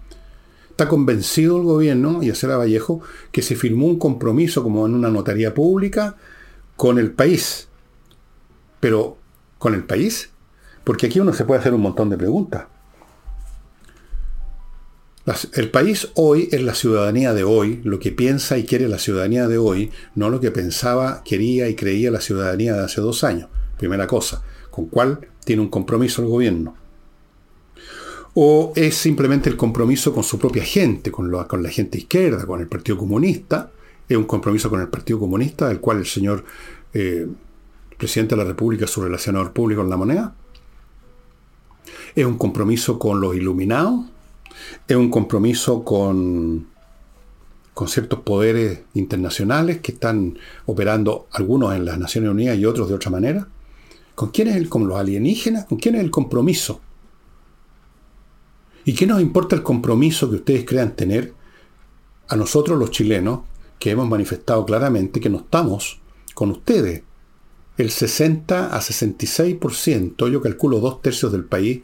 [0.73, 5.09] Está convencido el gobierno, y a Vallejo, que se firmó un compromiso como en una
[5.09, 6.17] notaría pública
[6.75, 7.67] con el país.
[8.79, 9.17] Pero,
[9.59, 10.31] ¿con el país?
[10.83, 12.65] Porque aquí uno se puede hacer un montón de preguntas
[15.53, 19.47] el país hoy es la ciudadanía de hoy, lo que piensa y quiere la ciudadanía
[19.47, 23.47] de hoy, no lo que pensaba, quería y creía la ciudadanía de hace dos años.
[23.77, 26.75] Primera cosa, con cuál tiene un compromiso el gobierno.
[28.35, 32.67] O es simplemente el compromiso con su propia gente, con, la gente izquierda, con el
[32.67, 33.71] Partido Comunista.
[34.09, 36.43] Es un compromiso con el Partido Comunista, del cual el señor
[36.93, 37.27] eh,
[37.97, 40.35] presidente de la República es su relacionador público en la moneda.
[42.15, 44.05] Es un compromiso con los iluminados.
[44.87, 46.67] Es un compromiso con,
[47.73, 52.95] con ciertos poderes internacionales que están operando algunos en las Naciones Unidas y otros de
[52.95, 53.47] otra manera.
[54.15, 55.65] ¿Con quién es el, con los alienígenas?
[55.65, 56.81] ¿Con quién es el compromiso?
[58.85, 61.33] ¿Y qué nos importa el compromiso que ustedes crean tener
[62.27, 63.41] a nosotros los chilenos,
[63.79, 66.01] que hemos manifestado claramente que no estamos
[66.33, 67.03] con ustedes?
[67.77, 71.81] El 60 a 66%, yo calculo dos tercios del país,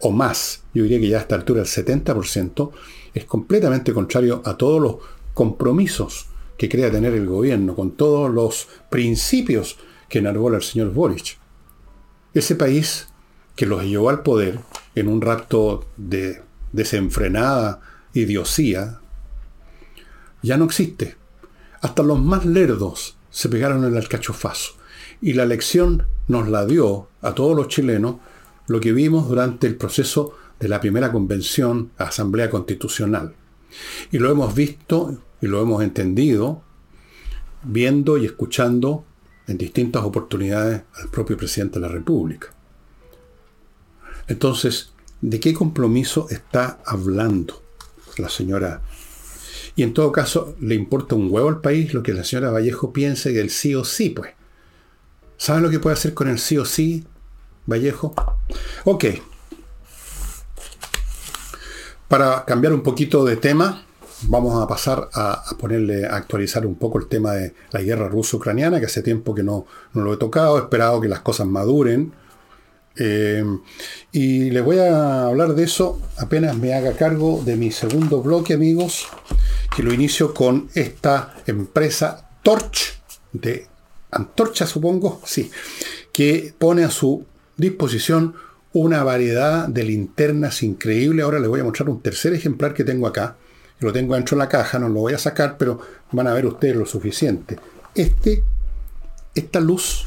[0.00, 2.70] o más, yo diría que ya a esta altura el 70%,
[3.12, 4.96] es completamente contrario a todos los
[5.34, 9.76] compromisos que crea tener el gobierno, con todos los principios
[10.08, 11.38] que enarbola el señor Boric.
[12.32, 13.08] Ese país
[13.54, 14.60] que los llevó al poder
[14.98, 17.80] en un rapto de desenfrenada
[18.14, 19.00] idiosía,
[20.42, 21.16] ya no existe.
[21.80, 24.72] Hasta los más lerdos se pegaron el alcachofazo.
[25.20, 28.16] Y la lección nos la dio a todos los chilenos
[28.66, 33.34] lo que vimos durante el proceso de la primera convención, Asamblea Constitucional.
[34.10, 36.62] Y lo hemos visto y lo hemos entendido
[37.62, 39.04] viendo y escuchando
[39.46, 42.48] en distintas oportunidades al propio presidente de la República.
[44.28, 47.62] Entonces, ¿de qué compromiso está hablando
[48.18, 48.82] la señora?
[49.74, 52.92] Y en todo caso, le importa un huevo al país lo que la señora Vallejo
[52.92, 54.32] piense del sí o sí, pues.
[55.36, 57.06] ¿Saben lo que puede hacer con el sí o sí,
[57.66, 58.14] Vallejo?
[58.84, 59.04] Ok.
[62.08, 63.84] Para cambiar un poquito de tema,
[64.22, 68.80] vamos a pasar a, ponerle, a actualizar un poco el tema de la guerra ruso-ucraniana,
[68.80, 72.12] que hace tiempo que no, no, lo he tocado, he esperado que las cosas maduren.
[72.98, 73.44] Eh,
[74.12, 78.54] y les voy a hablar de eso apenas me haga cargo de mi segundo bloque,
[78.54, 79.06] amigos,
[79.74, 82.98] que lo inicio con esta empresa Torch,
[83.32, 83.66] de
[84.10, 85.50] Antorcha, supongo, sí,
[86.12, 87.24] que pone a su
[87.56, 88.34] disposición
[88.72, 91.22] una variedad de linternas increíble.
[91.22, 93.36] Ahora les voy a mostrar un tercer ejemplar que tengo acá
[93.80, 95.80] lo tengo dentro de la caja, no lo voy a sacar, pero
[96.12, 97.58] van a ver ustedes lo suficiente.
[97.94, 98.42] Este,
[99.34, 100.04] esta luz,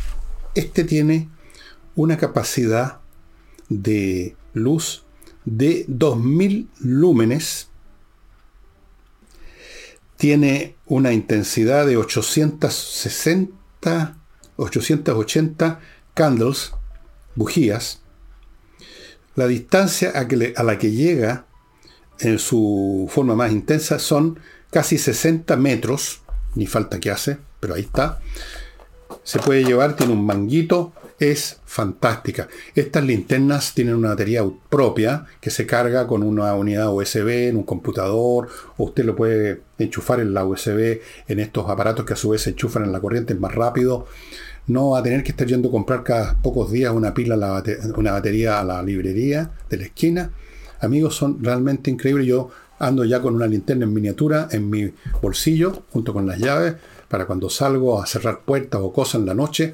[0.55, 1.29] este tiene
[1.95, 2.99] una capacidad
[3.69, 5.03] de luz
[5.45, 7.69] de 2000 lúmenes,
[10.17, 14.17] tiene una intensidad de 860,
[14.55, 15.79] 880
[16.13, 16.73] candles,
[17.35, 18.01] bujías.
[19.35, 20.27] La distancia a,
[20.59, 21.47] a la que llega
[22.19, 26.21] en su forma más intensa son casi 60 metros,
[26.55, 28.21] ni falta que hace, pero ahí está.
[29.23, 32.47] Se puede llevar, tiene un manguito, es fantástica.
[32.75, 37.63] Estas linternas tienen una batería propia que se carga con una unidad USB en un
[37.63, 42.29] computador, o usted lo puede enchufar en la USB en estos aparatos que a su
[42.29, 44.07] vez se enchufan en la corriente, más rápido.
[44.67, 47.63] No va a tener que estar yendo a comprar cada pocos días una pila,
[47.95, 50.31] una batería a la librería de la esquina
[50.81, 52.27] amigos, son realmente increíbles.
[52.27, 56.75] Yo ando ya con una linterna en miniatura en mi bolsillo, junto con las llaves,
[57.07, 59.73] para cuando salgo a cerrar puertas o cosas en la noche.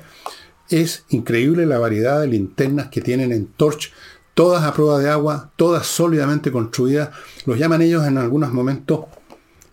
[0.69, 3.93] Es increíble la variedad de linternas que tienen en Torch,
[4.33, 7.09] todas a prueba de agua, todas sólidamente construidas.
[7.45, 9.05] Los llaman ellos en algunos momentos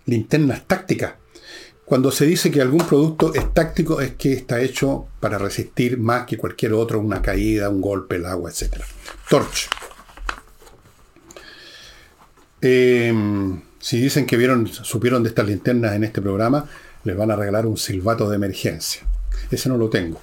[0.06, 1.14] linternas tácticas.
[1.84, 6.24] Cuando se dice que algún producto es táctico es que está hecho para resistir más
[6.24, 8.82] que cualquier otro una caída, un golpe, el agua, etc.
[9.28, 9.68] Torch.
[12.62, 16.66] Em, si dicen que vieron, supieron de estas linternas en este programa,
[17.04, 19.02] les van a regalar un silbato de emergencia.
[19.50, 20.22] Ese no lo tengo.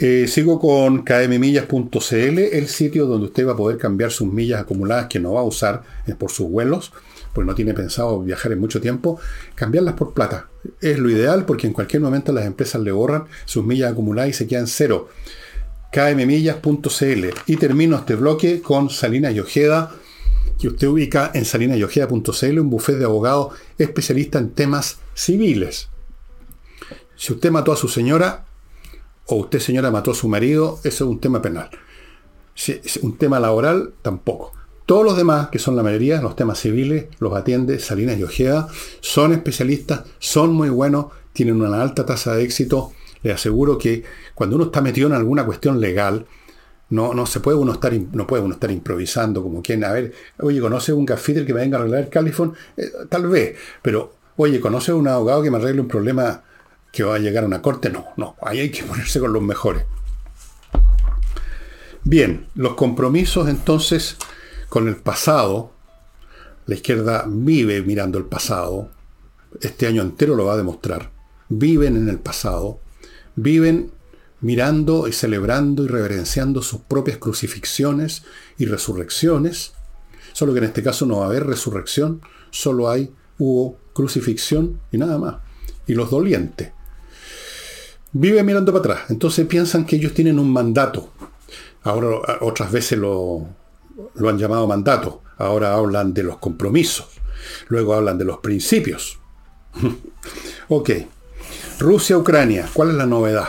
[0.00, 5.06] Eh, sigo con kmmillas.cl, el sitio donde usted va a poder cambiar sus millas acumuladas
[5.06, 5.82] que no va a usar
[6.18, 6.92] por sus vuelos,
[7.32, 9.18] porque no tiene pensado viajar en mucho tiempo,
[9.54, 10.48] cambiarlas por plata.
[10.80, 14.32] Es lo ideal porque en cualquier momento las empresas le borran sus millas acumuladas y
[14.34, 15.08] se quedan cero.
[15.90, 17.24] kmmillas.cl.
[17.46, 19.90] Y termino este bloque con Salinas y Ojeda
[20.58, 25.88] que usted ubica en salinayogea.cl, un bufete de abogados especialista en temas civiles.
[27.16, 28.44] Si usted mató a su señora
[29.28, 31.70] o usted señora mató a su marido, eso es un tema penal.
[32.54, 34.52] Si es un tema laboral, tampoco.
[34.86, 38.68] Todos los demás, que son la mayoría, los temas civiles, los atiende Salinas y Ojeda,
[39.00, 42.92] son especialistas, son muy buenos, tienen una alta tasa de éxito.
[43.22, 44.02] Les aseguro que
[44.34, 46.26] cuando uno está metido en alguna cuestión legal,
[46.88, 50.14] no, no se puede uno estar, no puede uno estar improvisando como quien, a ver,
[50.38, 52.54] oye, ¿conoce un gaffiter que me venga a arreglar el califón?
[52.78, 56.44] Eh, tal vez, pero, oye, ¿conoce un abogado que me arregle un problema
[56.92, 57.90] que va a llegar a una corte?
[57.90, 59.84] No, no, ahí hay que ponerse con los mejores.
[62.04, 64.16] Bien, los compromisos entonces
[64.68, 65.72] con el pasado,
[66.66, 68.90] la izquierda vive mirando el pasado,
[69.60, 71.10] este año entero lo va a demostrar,
[71.48, 72.80] viven en el pasado,
[73.36, 73.92] viven
[74.40, 78.24] mirando y celebrando y reverenciando sus propias crucifixiones
[78.56, 79.72] y resurrecciones,
[80.32, 82.20] solo que en este caso no va a haber resurrección,
[82.50, 85.36] solo hay, hubo crucifixión y nada más.
[85.86, 86.72] Y los dolientes.
[88.12, 91.10] Viven mirando para atrás, entonces piensan que ellos tienen un mandato.
[91.82, 93.46] Ahora otras veces lo,
[94.14, 97.06] lo han llamado mandato, ahora hablan de los compromisos,
[97.68, 99.18] luego hablan de los principios.
[100.68, 100.90] ok,
[101.78, 103.48] Rusia-Ucrania, ¿cuál es la novedad?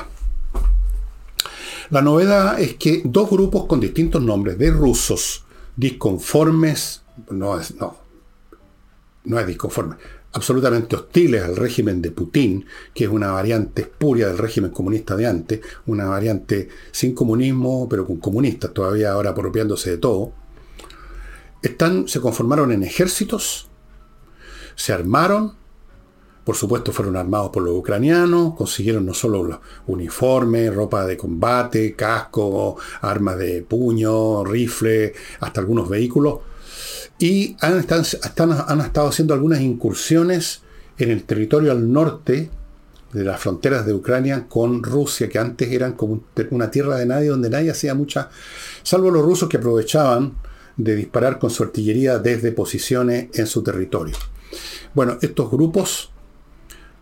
[1.90, 5.46] La novedad es que dos grupos con distintos nombres de rusos
[5.76, 7.98] disconformes, no es, no,
[9.24, 9.96] no es disconforme,
[10.34, 15.28] absolutamente hostiles al régimen de Putin, que es una variante espuria del régimen comunista de
[15.28, 20.34] antes, una variante sin comunismo, pero con comunistas todavía ahora apropiándose de todo,
[21.62, 23.70] están, se conformaron en ejércitos,
[24.76, 25.60] se armaron
[26.50, 31.96] por supuesto fueron armados por los ucranianos, consiguieron no solo los uniformes, ropa de combate,
[31.96, 36.40] casco, armas de puño, rifle, hasta algunos vehículos,
[37.20, 40.62] y han, han estado haciendo algunas incursiones
[40.98, 42.50] en el territorio al norte
[43.14, 47.30] de las fronteras de Ucrania con Rusia, que antes eran como una tierra de nadie,
[47.30, 48.30] donde nadie hacía mucha,
[48.84, 50.36] salvo los rusos que aprovechaban
[50.78, 54.16] de disparar con su artillería desde posiciones en su territorio.
[54.94, 56.12] Bueno, estos grupos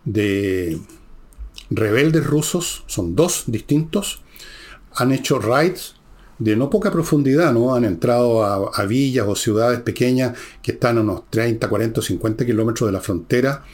[0.04, 0.80] de
[1.70, 4.22] rebeldes rusos, son dos distintos,
[4.94, 5.97] han hecho raids
[6.38, 7.74] de no poca profundidad, ¿no?
[7.74, 12.88] Han entrado a, villas o ciudades pequeñas que están a unos 30, 40, 50 kilómetros
[12.88, 13.64] de la frontera.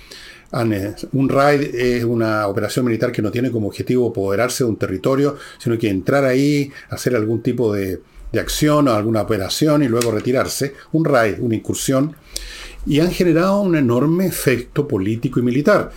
[0.52, 4.76] Eh, un raid es una operación militar que no tiene como objetivo apoderarse de un
[4.76, 8.00] territorio, sino que entrar ahí, hacer algún tipo de,
[8.32, 10.74] de acción o alguna operación y luego retirarse.
[10.92, 12.16] Un raid, una incursión.
[12.86, 15.90] Y han generado un enorme efecto político y militar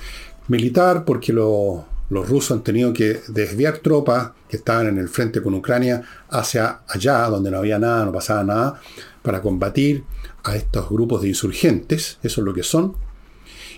[0.47, 5.54] militar porque los rusos han tenido que desviar tropas que estaban en el frente con
[5.54, 8.82] Ucrania hacia allá, donde no había nada, no pasaba nada,
[9.22, 10.04] para combatir
[10.43, 12.96] a estos grupos de insurgentes, eso es lo que son.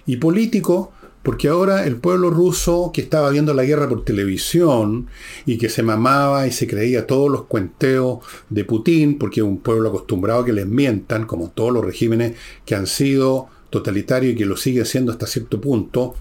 [0.06, 0.92] Y político,
[1.24, 5.08] porque ahora el pueblo ruso que estaba viendo la guerra por televisión
[5.46, 9.58] y que se mamaba y se creía todos los cuenteos de Putin, porque es un
[9.58, 14.38] pueblo acostumbrado a que les mientan, como todos los regímenes que han sido totalitarios y
[14.38, 16.16] que lo siguen siendo hasta cierto punto,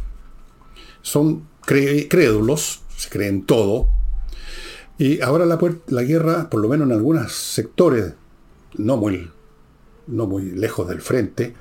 [1.03, 3.89] son crédulos, se creen todo,
[4.99, 8.15] y ahora la, guerra, por lo menos en algunos sectores,
[8.77, 9.31] no muy,
[10.07, 11.55] no muy lejos del frente,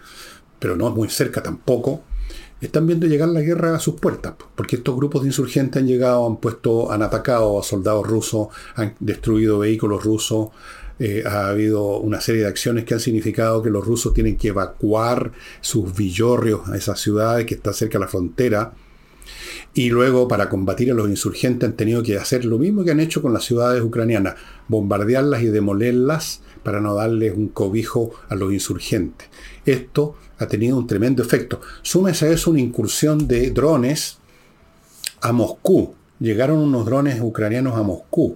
[0.59, 2.01] pero no muy cerca tampoco,
[2.61, 6.25] están viendo llegar la guerra a sus puertas, porque estos grupos de insurgentes han llegado,
[6.25, 10.49] han puesto, han atacado a soldados rusos, han destruido vehículos rusos,
[10.97, 14.47] eh, ha habido una serie de acciones que han significado que los rusos tienen que
[14.47, 18.73] evacuar sus villorrios a esas ciudades que están cerca de la frontera,
[19.77, 22.99] y luego para combatir a los insurgentes han tenido que hacer lo mismo que han
[22.99, 24.33] hecho con las ciudades ucranianas,
[24.67, 29.27] bombardearlas y demolerlas para no darles un cobijo a los insurgentes.
[29.67, 31.61] Esto ha tenido un tremendo efecto.
[31.83, 34.17] Súmese a eso una incursión de drones
[35.21, 35.93] a Moscú.
[36.19, 38.35] Llegaron unos drones ucranianos a Moscú.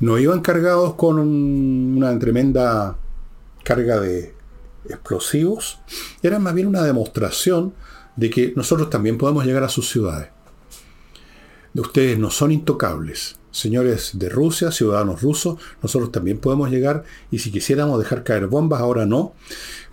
[0.00, 2.96] No iban cargados con una tremenda
[3.62, 4.34] carga de
[4.88, 5.78] explosivos.
[6.24, 7.72] Era más bien una demostración
[8.16, 10.28] de que nosotros también podemos llegar a sus ciudades.
[11.74, 13.38] Ustedes no son intocables.
[13.50, 18.80] Señores de Rusia, ciudadanos rusos, nosotros también podemos llegar y si quisiéramos dejar caer bombas,
[18.80, 19.34] ahora no.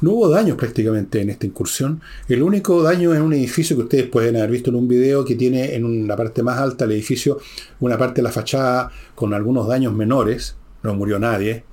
[0.02, 2.02] No hubo daños prácticamente en esta incursión.
[2.30, 5.36] El único daño es un edificio que ustedes pueden haber visto en un video que
[5.36, 7.40] tiene en la parte más alta del edificio
[7.82, 10.56] una parte de la fachada con algunos daños menores.
[10.84, 11.66] No murió nadie.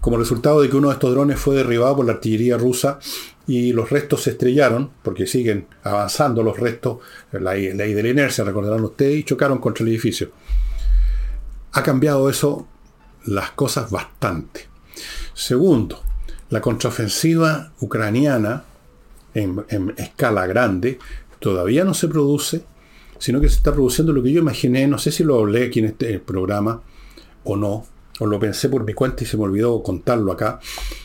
[0.00, 2.98] Como resultado de que uno de estos drones fue derribado por la artillería rusa
[3.46, 6.98] y los restos se estrellaron, porque siguen avanzando los restos,
[7.32, 10.30] la ley de la inercia, recordarán ustedes, y chocaron contra el edificio.
[11.72, 12.68] Ha cambiado eso
[13.24, 14.68] las cosas bastante.
[15.34, 16.02] Segundo,
[16.50, 18.64] la contraofensiva ucraniana
[19.34, 20.98] en, en, escala grande
[21.38, 22.64] todavía no se produce,
[23.18, 25.80] sino que se está produciendo lo que yo imaginé, no sé si lo hablé aquí
[25.80, 26.82] en este programa
[27.44, 27.86] o no,
[28.18, 30.60] o lo pensé por mi cuenta y se me olvidó contarlo acá.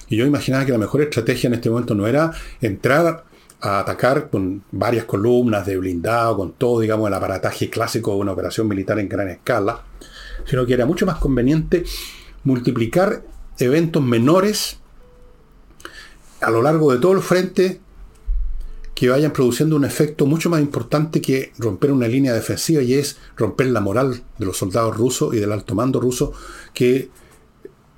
[0.09, 2.31] Y yo imaginaba que la mejor estrategia en este momento no era
[2.61, 3.25] entrar
[3.59, 8.33] a atacar con varias columnas de blindado, con todo, digamos, el aparataje clásico de una
[8.33, 9.81] operación militar en gran escala,
[10.45, 11.83] sino que era mucho más conveniente
[12.43, 13.23] multiplicar
[13.57, 14.79] eventos menores
[16.41, 17.81] a lo largo de todo el frente
[18.97, 23.17] que vayan produciendo un efecto mucho más importante que romper una línea defensiva y es
[23.35, 26.33] romper la moral de los soldados rusos y del alto mando ruso
[26.73, 27.11] que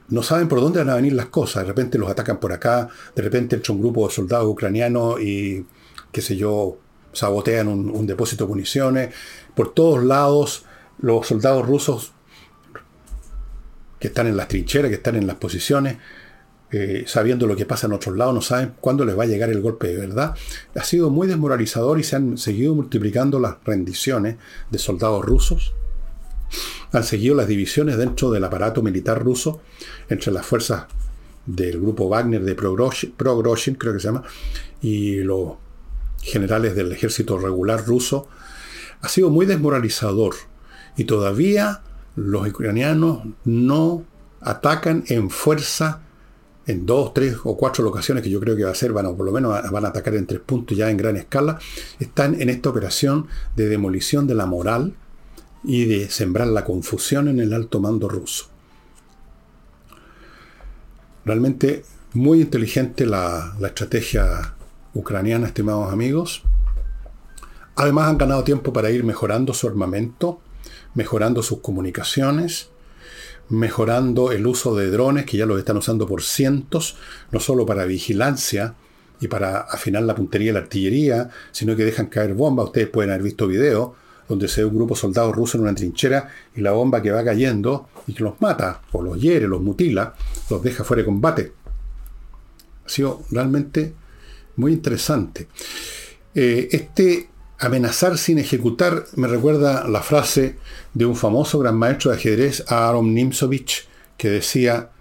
[0.09, 1.63] no saben por dónde van a venir las cosas.
[1.63, 5.65] De repente los atacan por acá, de repente entra un grupo de soldados ucranianos y
[6.11, 6.77] qué sé yo,
[7.13, 9.15] sabotean un, un depósito de municiones.
[9.55, 10.65] Por todos lados,
[10.97, 12.11] los soldados rusos
[14.01, 15.95] que están en las trincheras, que están en las posiciones,
[16.71, 19.49] eh, sabiendo lo que pasa en otros lados, no saben cuándo les va a llegar
[19.49, 20.35] el golpe de verdad.
[20.75, 24.37] Ha sido muy desmoralizador y se han seguido multiplicando las rendiciones
[24.69, 25.73] de soldados rusos.
[26.91, 29.61] Han seguido las divisiones dentro del aparato militar ruso
[30.09, 30.85] entre las fuerzas
[31.45, 34.23] del grupo Wagner de Progroshin, creo que se llama,
[34.81, 35.53] y los
[36.21, 38.27] generales del ejército regular ruso.
[39.01, 40.35] Ha sido muy desmoralizador
[40.97, 41.81] y todavía
[42.15, 44.03] los ucranianos no
[44.41, 46.01] atacan en fuerza
[46.69, 49.25] en dos, tres o cuatro locaciones que yo creo que va a ser, van por
[49.25, 51.57] lo menos van a atacar en tres puntos ya en gran escala,
[51.99, 54.93] están en esta operación de demolición de la moral
[55.63, 58.49] y de sembrar la confusión en el alto mando ruso.
[61.25, 64.53] Realmente muy inteligente la, la estrategia
[64.93, 66.43] ucraniana, estimados amigos.
[67.75, 70.39] Además han ganado tiempo para ir mejorando su armamento,
[70.93, 72.69] mejorando sus comunicaciones,
[73.49, 76.97] mejorando el uso de drones, que ya los están usando por cientos,
[77.31, 78.75] no solo para vigilancia
[79.19, 82.67] y para afinar la puntería de la artillería, sino que dejan caer bombas.
[82.67, 83.91] Ustedes pueden haber visto videos
[84.27, 87.11] donde se ve un grupo de soldados rusos en una trinchera y la bomba que
[87.11, 90.13] va cayendo y que los mata, o los hiere, los mutila,
[90.49, 91.51] los deja fuera de combate.
[92.85, 93.93] Ha sido realmente
[94.55, 95.47] muy interesante.
[96.35, 97.29] Eh, este
[97.61, 100.55] Amenazar sin ejecutar me recuerda la frase
[100.93, 103.85] de un famoso gran maestro de ajedrez, Aaron Nimzovich,
[104.15, 104.91] que decía,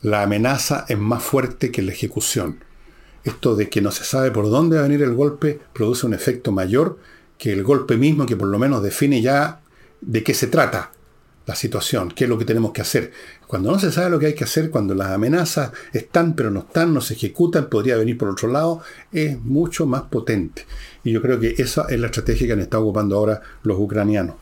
[0.00, 2.62] la amenaza es más fuerte que la ejecución.
[3.24, 6.14] Esto de que no se sabe por dónde va a venir el golpe produce un
[6.14, 7.00] efecto mayor
[7.36, 9.60] que el golpe mismo que por lo menos define ya
[10.00, 10.92] de qué se trata
[11.46, 13.12] la situación, qué es lo que tenemos que hacer.
[13.46, 16.60] Cuando no se sabe lo que hay que hacer, cuando las amenazas están pero no
[16.60, 18.80] están, no se ejecutan, podría venir por otro lado,
[19.12, 20.64] es mucho más potente.
[21.04, 24.36] Y yo creo que esa es la estrategia que han estado ocupando ahora los ucranianos.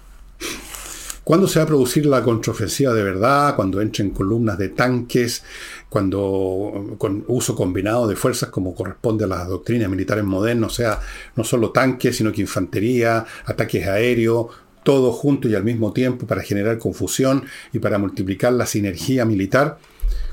[1.25, 3.55] ¿Cuándo se va a producir la contraofensiva de verdad?
[3.55, 5.45] Cuando entren columnas de tanques,
[5.89, 11.01] cuando con uso combinado de fuerzas como corresponde a las doctrinas militares modernas, o sea,
[11.37, 14.47] no solo tanques, sino que infantería, ataques aéreos,
[14.83, 19.79] todo junto y al mismo tiempo para generar confusión y para multiplicar la sinergia militar.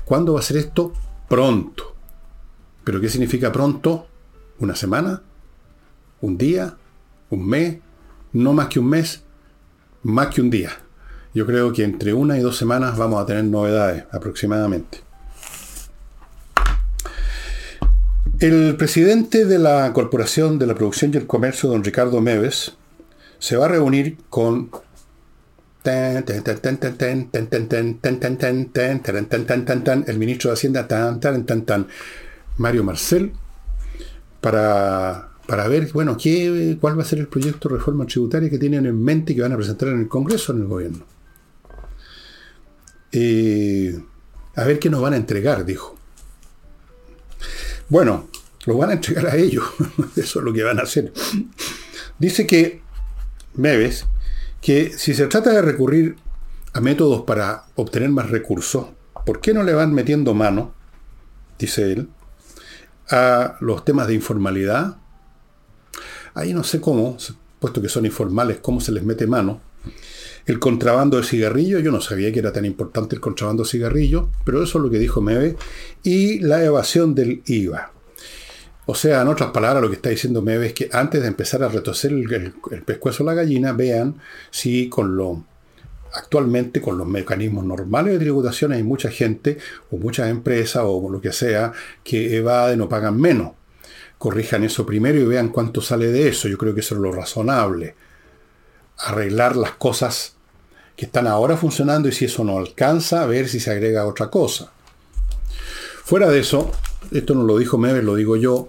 [0.04, 0.92] ¿Cuándo va a ser esto?
[1.28, 1.94] Pronto.
[2.84, 4.06] ¿Pero qué significa pronto?
[4.58, 5.22] ¿Una semana?
[6.20, 6.76] ¿Un día?
[7.30, 7.78] ¿Un mes?
[8.32, 9.22] No más que un mes,
[10.02, 10.70] más que un día.
[11.34, 14.98] Yo creo que entre una y dos semanas vamos a tener novedades aproximadamente.
[18.40, 22.74] El presidente de la Corporación de la Producción y el Comercio, don Ricardo Meves,
[23.40, 24.70] se va a reunir con
[30.06, 30.86] el ministro de Hacienda,
[32.58, 33.32] Mario Marcel,
[34.42, 38.58] para, para ver, bueno, qué, cuál va a ser el proyecto de reforma tributaria que
[38.58, 41.06] tienen en mente y que van a presentar en el Congreso, en el gobierno.
[44.54, 45.96] a ver qué nos van a entregar, dijo.
[47.88, 48.28] Bueno,
[48.66, 49.64] lo van a entregar a ellos.
[50.16, 51.10] Eso es lo que van a hacer.
[52.18, 52.82] Dice que
[53.54, 54.06] Meves
[54.60, 56.16] que si se trata de recurrir
[56.72, 58.86] a métodos para obtener más recursos,
[59.24, 60.74] ¿por qué no le van metiendo mano,
[61.58, 62.08] dice él,
[63.10, 64.96] a los temas de informalidad?
[66.34, 67.16] Ahí no sé cómo,
[67.58, 69.60] puesto que son informales, cómo se les mete mano.
[70.46, 74.28] El contrabando de cigarrillos, yo no sabía que era tan importante el contrabando de cigarrillos,
[74.44, 75.56] pero eso es lo que dijo Meve.
[76.02, 77.92] Y la evasión del IVA.
[78.90, 81.62] O sea, en otras palabras, lo que está diciendo Meve es que antes de empezar
[81.62, 84.16] a retorcer el, pescuezo a la gallina, vean
[84.50, 85.44] si con lo
[86.12, 89.58] actualmente con los mecanismos normales de tributación hay mucha gente
[89.92, 91.72] o muchas empresas o lo que sea
[92.02, 93.52] que evaden o pagan menos.
[94.18, 96.48] Corrijan eso primero y vean cuánto sale de eso.
[96.48, 97.94] Yo creo que eso es lo razonable.
[98.98, 100.34] Arreglar las cosas
[100.96, 104.30] que están ahora funcionando y si eso no alcanza, a ver si se agrega otra
[104.30, 104.72] cosa.
[106.02, 106.72] Fuera de eso,
[107.10, 108.68] esto no lo dijo Mever, lo digo yo,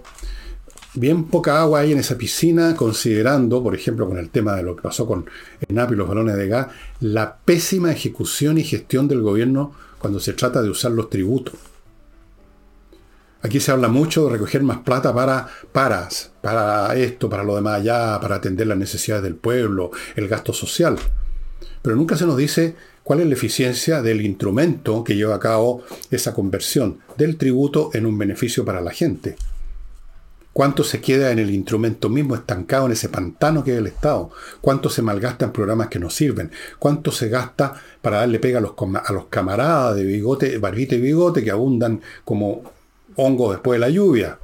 [0.94, 4.76] bien poca agua hay en esa piscina, considerando, por ejemplo, con el tema de lo
[4.76, 5.26] que pasó con
[5.68, 6.68] ENAP y los balones de gas,
[7.00, 11.54] la pésima ejecución y gestión del gobierno cuando se trata de usar los tributos.
[13.42, 16.08] Aquí se habla mucho de recoger más plata para, para,
[16.40, 20.96] para esto, para lo demás allá, para atender las necesidades del pueblo, el gasto social.
[21.82, 25.82] Pero nunca se nos dice cuál es la eficiencia del instrumento que lleva a cabo
[26.10, 29.36] esa conversión del tributo en un beneficio para la gente.
[30.52, 34.30] ¿Cuánto se queda en el instrumento mismo estancado en ese pantano que es el Estado?
[34.60, 36.50] ¿Cuánto se malgasta en programas que no sirven?
[36.78, 37.72] ¿Cuánto se gasta
[38.02, 38.60] para darle pega a
[39.12, 42.64] los, camaradas de bigote, barbita y bigote que abundan como
[43.16, 44.38] hongos después de la lluvia?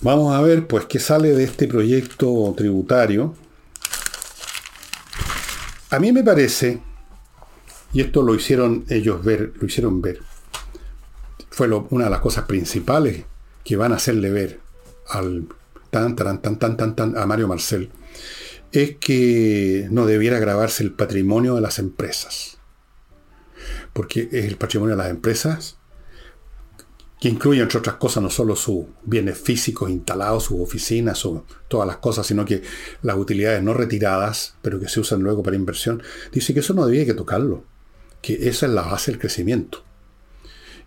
[0.00, 3.34] Vamos a ver, pues, qué sale de este proyecto tributario.
[5.92, 6.80] A mí me parece,
[7.92, 10.20] y esto lo hicieron ellos ver, lo hicieron ver,
[11.50, 13.26] fue una de las cosas principales
[13.62, 14.60] que van a hacerle ver
[15.10, 15.48] al
[15.90, 17.90] tan, tan, tan, tan, tan, tan, a Mario Marcel,
[18.72, 22.56] es que no debiera grabarse el patrimonio de las empresas.
[23.92, 25.76] Porque es el patrimonio de las empresas
[27.22, 31.86] que incluye, entre otras cosas, no solo sus bienes físicos instalados, sus oficinas, o todas
[31.86, 32.62] las cosas, sino que
[33.00, 36.02] las utilidades no retiradas, pero que se usan luego para inversión,
[36.32, 37.62] dice que eso no debía que tocarlo,
[38.20, 39.84] que esa es la base del crecimiento.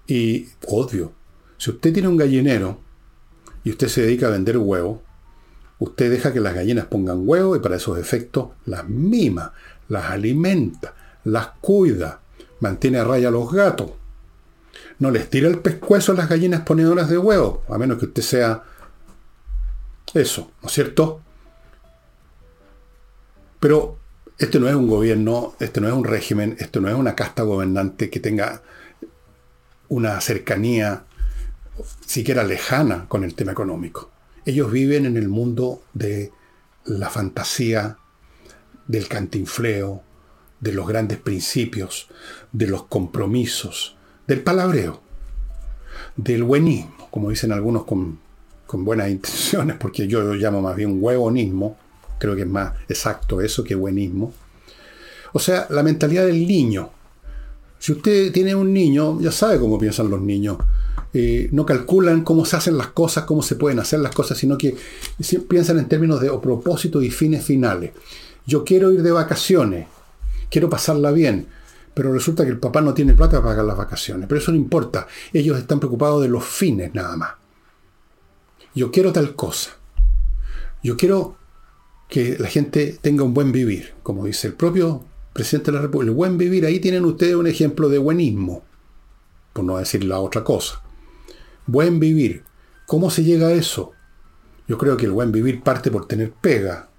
[0.07, 1.13] Y, obvio,
[1.55, 2.81] si usted tiene un gallinero
[3.63, 4.99] y usted se dedica a vender huevos,
[5.79, 9.53] usted deja que las gallinas pongan huevos y para esos efectos las mima,
[9.87, 12.19] las alimenta, las cuida,
[12.59, 13.91] mantiene a raya a los gatos.
[14.99, 18.21] No les tira el pescuezo a las gallinas ponedoras de huevos, a menos que usted
[18.21, 18.63] sea
[20.13, 21.21] eso, ¿no es cierto?
[23.59, 23.97] Pero
[24.37, 27.43] este no es un gobierno, este no es un régimen, esto no es una casta
[27.43, 28.61] gobernante que tenga
[29.89, 31.03] una cercanía
[32.05, 34.11] siquiera lejana con el tema económico.
[34.45, 36.31] Ellos viven en el mundo de
[36.85, 37.97] la fantasía,
[38.87, 40.03] del cantinfleo,
[40.59, 42.07] de los grandes principios,
[42.51, 43.94] de los compromisos,
[44.27, 45.01] del palabreo,
[46.15, 48.19] del buenismo, como dicen algunos con,
[48.77, 51.77] buenas intenciones, porque yo lo llamo más bien huevonismo,
[52.19, 54.33] creo que es más exacto eso que buenismo.
[55.31, 56.89] O sea, la mentalidad del niño.
[57.79, 60.57] Si usted tiene un niño, ya sabe cómo piensan los niños.
[61.13, 64.57] Eh, no calculan cómo se hacen las cosas, cómo se pueden hacer las cosas, sino
[64.57, 64.75] que
[65.47, 67.91] piensan en términos de propósito y fines finales.
[68.45, 69.87] Yo quiero ir de vacaciones,
[70.49, 71.47] quiero pasarla bien,
[71.95, 74.27] pero resulta que el papá no tiene plata para pagar las vacaciones.
[74.27, 77.31] Pero eso no importa, ellos están preocupados de los fines nada más.
[78.75, 79.77] Yo quiero tal cosa.
[80.83, 81.37] Yo quiero
[82.09, 86.11] que la gente tenga un buen vivir, como dice el propio presidente de la República.
[86.11, 88.63] El buen vivir, ahí tienen ustedes un ejemplo de buenismo,
[89.53, 90.83] por no decir la otra cosa.
[91.65, 92.43] Buen vivir.
[92.85, 93.93] ¿Cómo se llega a eso?
[94.67, 96.89] Yo creo que el buen vivir parte por tener pega,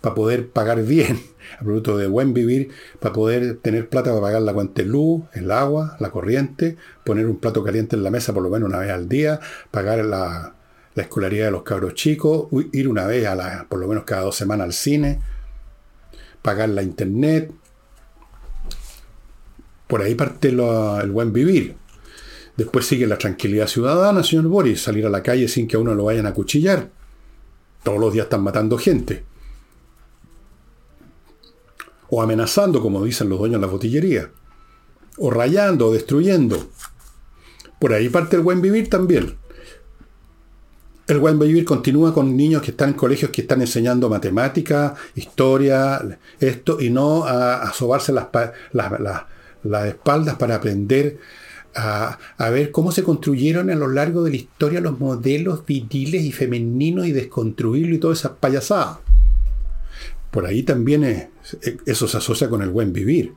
[0.00, 1.20] para poder pagar bien,
[1.58, 5.22] a producto de buen vivir, para poder tener plata para pagar la cuenta de luz,
[5.32, 8.78] el agua, la corriente, poner un plato caliente en la mesa por lo menos una
[8.78, 10.54] vez al día, pagar la,
[10.96, 14.36] escolaridad de los cabros chicos, ir una vez a la, por lo menos cada dos
[14.36, 15.18] semanas al cine,
[16.42, 17.50] pagar la internet.
[19.86, 21.76] Por ahí parte el buen vivir.
[22.56, 25.94] Después sigue la tranquilidad ciudadana, señor Boris, salir a la calle sin que a uno
[25.94, 26.90] lo vayan a cuchillar.
[27.82, 29.24] Todos los días están matando gente.
[32.10, 34.30] O amenazando, como dicen los dueños de la botillería.
[35.16, 36.68] O rayando, o destruyendo.
[37.78, 39.36] Por ahí parte el buen vivir también.
[41.06, 46.18] El buen vivir continúa con niños que están en colegios que están enseñando matemática, historia,
[46.38, 48.26] esto, y no a, sobarse las,
[48.72, 51.18] las espaldas para aprender
[51.74, 52.18] a,
[52.50, 57.06] ver cómo se construyeron a lo largo de la historia los modelos viriles y femeninos
[57.06, 58.98] y desconstruirlo y todas esas payasadas.
[60.30, 61.29] Por ahí también
[61.86, 63.34] eso se asocia con el buen vivir.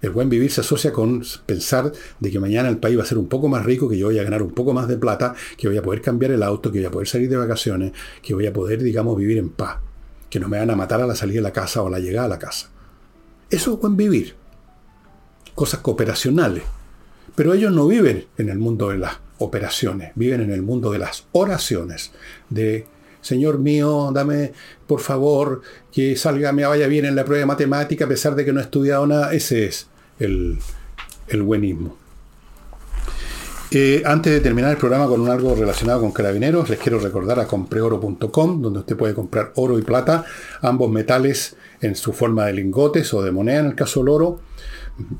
[0.00, 3.18] El buen vivir se asocia con pensar de que mañana el país va a ser
[3.18, 5.68] un poco más rico, que yo voy a ganar un poco más de plata, que
[5.68, 8.46] voy a poder cambiar el auto, que voy a poder salir de vacaciones, que voy
[8.46, 9.78] a poder, digamos, vivir en paz,
[10.28, 12.00] que no me van a matar a la salida de la casa o a la
[12.00, 12.68] llegada a la casa.
[13.48, 14.34] Eso es buen vivir.
[15.54, 16.64] Cosas cooperacionales.
[17.36, 20.98] Pero ellos no viven en el mundo de las operaciones, viven en el mundo de
[20.98, 22.10] las oraciones,
[22.50, 22.86] de
[23.22, 24.52] Señor mío, dame
[24.86, 28.44] por favor que salga, me vaya bien en la prueba de matemática a pesar de
[28.44, 29.32] que no he estudiado nada.
[29.32, 29.86] Ese es
[30.18, 30.58] el,
[31.42, 31.96] buenismo.
[33.70, 37.46] Eh, antes de terminar el programa con algo relacionado con carabineros, les quiero recordar a
[37.46, 40.26] compreoro.com, donde usted puede comprar oro y plata,
[40.60, 44.40] ambos metales en su forma de lingotes o de moneda en el caso del oro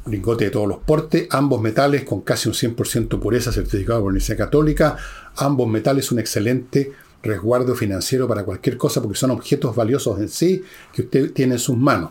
[0.07, 4.11] lingote de todos los portes, ambos metales con casi un 100% pureza certificado por la
[4.11, 4.97] Universidad Católica,
[5.37, 6.93] ambos metales un excelente
[7.23, 10.63] resguardo financiero para cualquier cosa porque son objetos valiosos en sí
[10.93, 12.11] que usted tiene en sus manos.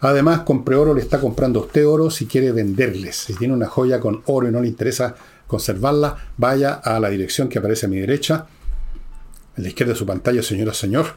[0.00, 3.16] Además, compre oro, le está comprando usted oro si quiere venderles.
[3.16, 5.14] Si tiene una joya con oro y no le interesa
[5.46, 8.46] conservarla, vaya a la dirección que aparece a mi derecha,
[9.56, 11.14] a la izquierda de su pantalla, señora, señor,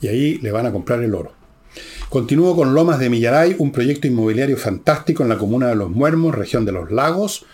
[0.00, 1.32] y ahí le van a comprar el oro.
[2.08, 6.34] Continúo con Lomas de Millaray, un proyecto inmobiliario fantástico en la comuna de Los Muermos,
[6.34, 7.46] región de los lagos,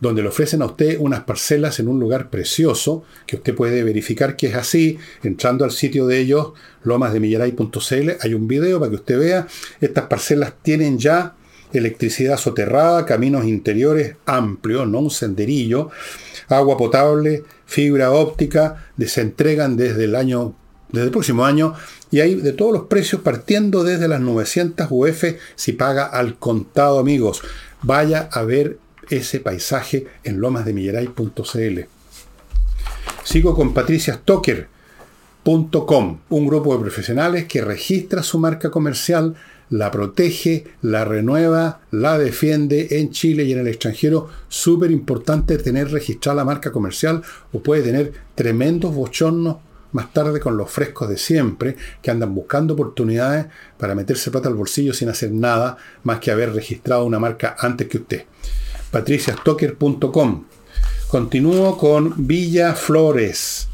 [0.00, 4.36] donde le ofrecen a usted unas parcelas en un lugar precioso, que usted puede verificar
[4.36, 6.52] que es así, entrando al sitio de ellos,
[6.84, 9.46] lomasdemillaray.cl, hay un video para que usted vea,
[9.80, 11.34] estas parcelas tienen ya
[11.72, 15.90] electricidad soterrada, caminos interiores amplios, no un senderillo,
[16.48, 20.54] agua potable, fibra óptica, se entregan desde el año,
[20.90, 21.74] desde el próximo año,
[22.10, 25.24] y hay de todos los precios partiendo desde las 900 UF
[25.54, 27.42] si paga al contado, amigos.
[27.82, 28.78] Vaya a ver
[29.10, 31.80] ese paisaje en lomasdemilleray.cl.
[33.24, 34.68] Sigo con Patricia Stoker.com,
[36.28, 39.36] un grupo de profesionales que registra su marca comercial
[39.70, 44.28] la protege, la renueva, la defiende en Chile y en el extranjero.
[44.48, 49.58] Súper importante tener registrada la marca comercial o puede tener tremendos bochornos
[49.92, 53.46] más tarde con los frescos de siempre que andan buscando oportunidades
[53.78, 57.88] para meterse plata al bolsillo sin hacer nada más que haber registrado una marca antes
[57.88, 58.24] que usted.
[58.90, 60.44] patriciastocker.com
[61.08, 63.66] Continúo con Villa Flores,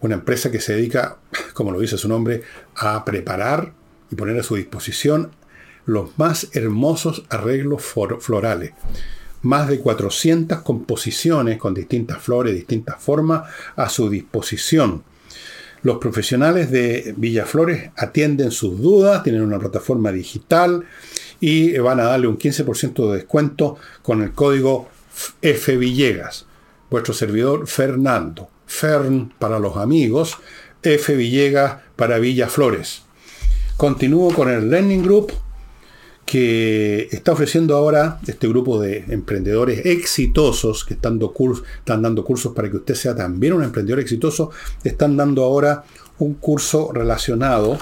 [0.00, 1.18] una empresa que se dedica,
[1.52, 2.42] como lo dice su nombre,
[2.74, 3.72] a preparar
[4.10, 5.30] y poner a su disposición
[5.86, 7.82] los más hermosos arreglos
[8.20, 8.72] florales.
[9.42, 15.04] Más de 400 composiciones con distintas flores, distintas formas a su disposición.
[15.82, 20.84] Los profesionales de Villaflores atienden sus dudas, tienen una plataforma digital
[21.40, 24.88] y van a darle un 15% de descuento con el código
[25.42, 26.46] F Villegas.
[26.90, 28.48] Vuestro servidor Fernando.
[28.66, 30.36] Fern para los amigos,
[30.82, 33.02] F Villegas para Villaflores.
[33.76, 35.32] Continúo con el Learning Group,
[36.26, 42.22] que está ofreciendo ahora este grupo de emprendedores exitosos que están dando, cursos, están dando
[42.22, 44.50] cursos para que usted sea también un emprendedor exitoso.
[44.84, 45.84] Están dando ahora
[46.18, 47.78] un curso relacionado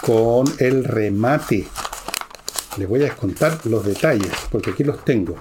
[0.00, 1.66] con el remate.
[2.76, 5.36] Les voy a descontar los detalles, porque aquí los tengo.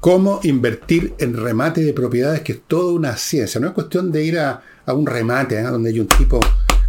[0.00, 3.60] Cómo invertir en remate de propiedades, que es toda una ciencia.
[3.60, 5.62] No es cuestión de ir a, un remate, ¿eh?
[5.62, 6.40] donde hay un tipo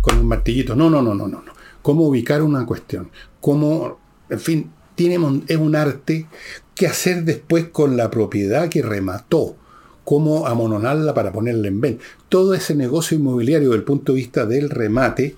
[0.01, 0.75] con un martillito.
[0.75, 1.43] No, no, no, no, no.
[1.81, 3.09] Cómo ubicar una cuestión.
[3.39, 6.27] Cómo, en fin, tiene, es un arte.
[6.75, 9.55] ¿Qué hacer después con la propiedad que remató?
[10.03, 12.03] Cómo amononarla para ponerla en venta.
[12.27, 15.35] Todo ese negocio inmobiliario desde el punto de vista del remate,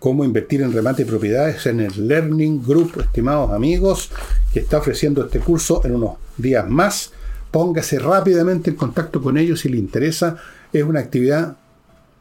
[0.00, 4.10] cómo invertir en remate de propiedades en el Learning Group, estimados amigos,
[4.52, 7.12] que está ofreciendo este curso en unos días más.
[7.52, 10.36] Póngase rápidamente en contacto con ellos si le interesa.
[10.72, 11.56] Es una actividad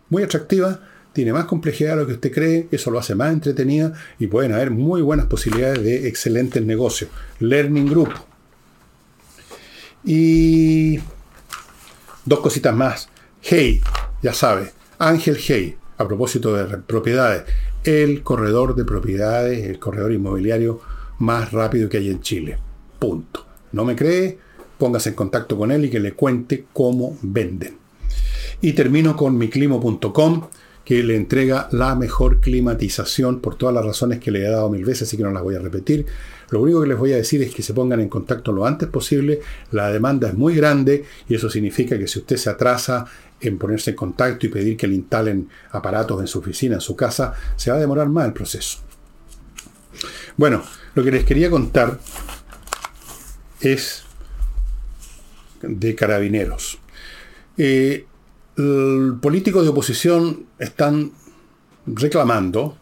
[0.09, 0.81] muy atractiva
[1.13, 4.53] tiene más complejidad de lo que usted cree, eso lo hace más entretenida y pueden
[4.53, 7.09] haber muy buenas posibilidades de excelentes negocios.
[7.39, 8.13] Learning Group.
[10.05, 10.99] Y
[12.25, 13.09] dos cositas más.
[13.41, 13.81] Hey,
[14.21, 17.43] ya sabe, Ángel Hey, a propósito de propiedades,
[17.83, 20.81] el corredor de propiedades, el corredor inmobiliario
[21.19, 22.57] más rápido que hay en Chile.
[22.97, 23.45] Punto.
[23.71, 24.37] ¿No me cree?
[24.77, 27.77] Póngase en contacto con él y que le cuente cómo venden.
[28.61, 30.47] Y termino con miclimo.com
[30.83, 34.83] que le entrega la mejor climatización por todas las razones que le he dado mil
[34.83, 36.07] veces, así que no las voy a repetir.
[36.49, 38.89] Lo único que les voy a decir es que se pongan en contacto lo antes
[38.89, 39.39] posible.
[39.71, 43.05] La demanda es muy grande y eso significa que si usted se atrasa
[43.41, 46.95] en ponerse en contacto y pedir que le instalen aparatos en su oficina, en su
[46.95, 48.79] casa, se va a demorar más el proceso.
[50.37, 50.63] Bueno,
[50.95, 51.99] lo que les quería contar
[53.61, 54.03] es
[55.61, 56.79] de carabineros.
[57.57, 58.05] Eh,
[59.21, 61.11] políticos de oposición están
[61.85, 62.77] reclamando,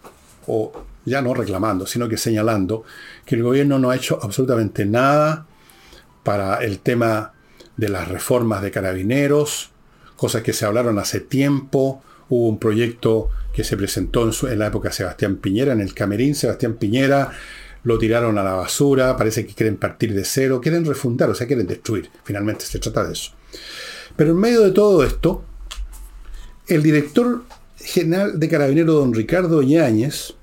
[0.48, 0.72] o
[1.06, 2.84] ya no reclamando, sino que señalando,
[3.26, 5.46] que el gobierno no ha hecho absolutamente nada
[6.24, 7.34] para el tema
[7.78, 9.72] de las reformas de carabineros,
[10.18, 12.04] cosas que se hablaron hace tiempo.
[12.28, 16.36] Hubo un proyecto que se presentó en, la época de Sebastián Piñera, en el Camerín,
[16.36, 17.32] Sebastián Piñera,
[17.84, 21.48] lo tiraron a la basura, parece que quieren partir de cero, quieren refundar, o sea,
[21.48, 22.10] quieren destruir.
[22.26, 23.32] Finalmente se trata de eso.
[24.18, 25.44] Pero en medio de todo esto,
[26.68, 27.44] el director
[27.78, 30.34] general de Carabinero, don Ricardo Yáñez,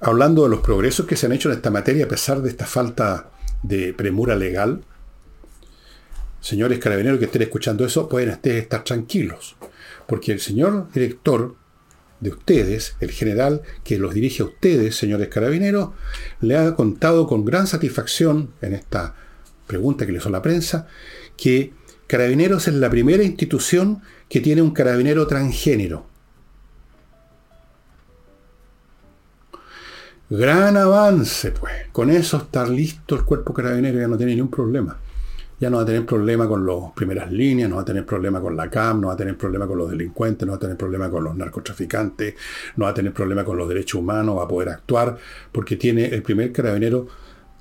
[0.00, 2.66] hablando de los progresos que se han hecho en esta materia a pesar de esta
[2.66, 3.30] falta
[3.62, 4.82] de premura legal,
[6.42, 9.56] señores carabineros que estén escuchando eso, pueden estar tranquilos,
[10.06, 11.56] porque el señor director
[12.20, 15.92] de ustedes, el general que los dirige a ustedes, señores carabineros,
[16.42, 19.14] le ha contado con gran satisfacción en esta
[19.66, 20.86] pregunta que le hizo la prensa,
[21.38, 21.72] que
[22.12, 26.04] Carabineros es la primera institución que tiene un carabinero transgénero.
[30.28, 31.72] Gran avance, pues.
[31.90, 34.98] Con eso está listo el cuerpo carabinero, ya no tiene ningún problema.
[35.62, 38.40] Ya no va a tener problema con las primeras líneas, no va a tener problema
[38.40, 40.76] con la CAM, no va a tener problema con los delincuentes, no va a tener
[40.76, 42.34] problema con los narcotraficantes,
[42.74, 45.16] no va a tener problema con los derechos humanos, va a poder actuar,
[45.52, 47.06] porque tiene el primer carabinero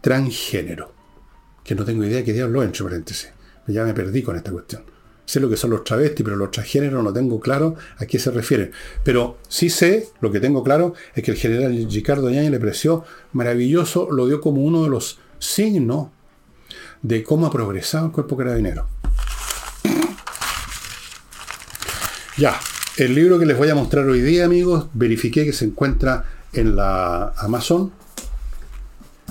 [0.01, 0.91] transgénero.
[1.63, 3.33] Que no tengo idea qué diablo entre paréntesis
[3.67, 4.83] ya me perdí con esta cuestión.
[5.25, 8.31] Sé lo que son los travestis, pero los transgéneros no tengo claro a qué se
[8.31, 8.71] refieren.
[9.03, 13.05] Pero sí sé, lo que tengo claro, es que el general Ricardo Yáñez le pareció
[13.33, 16.07] maravilloso, lo dio como uno de los signos
[17.01, 18.87] de cómo ha progresado el cuerpo carabinero.
[22.37, 22.59] Ya,
[22.97, 26.75] el libro que les voy a mostrar hoy día, amigos, verifiqué que se encuentra en
[26.75, 27.91] la Amazon.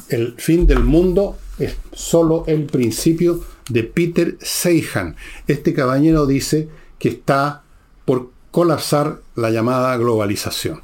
[0.09, 5.17] El fin del mundo es solo el principio de Peter Seihan.
[5.47, 6.69] Este caballero dice
[6.99, 7.63] que está
[8.05, 10.81] por colapsar la llamada globalización.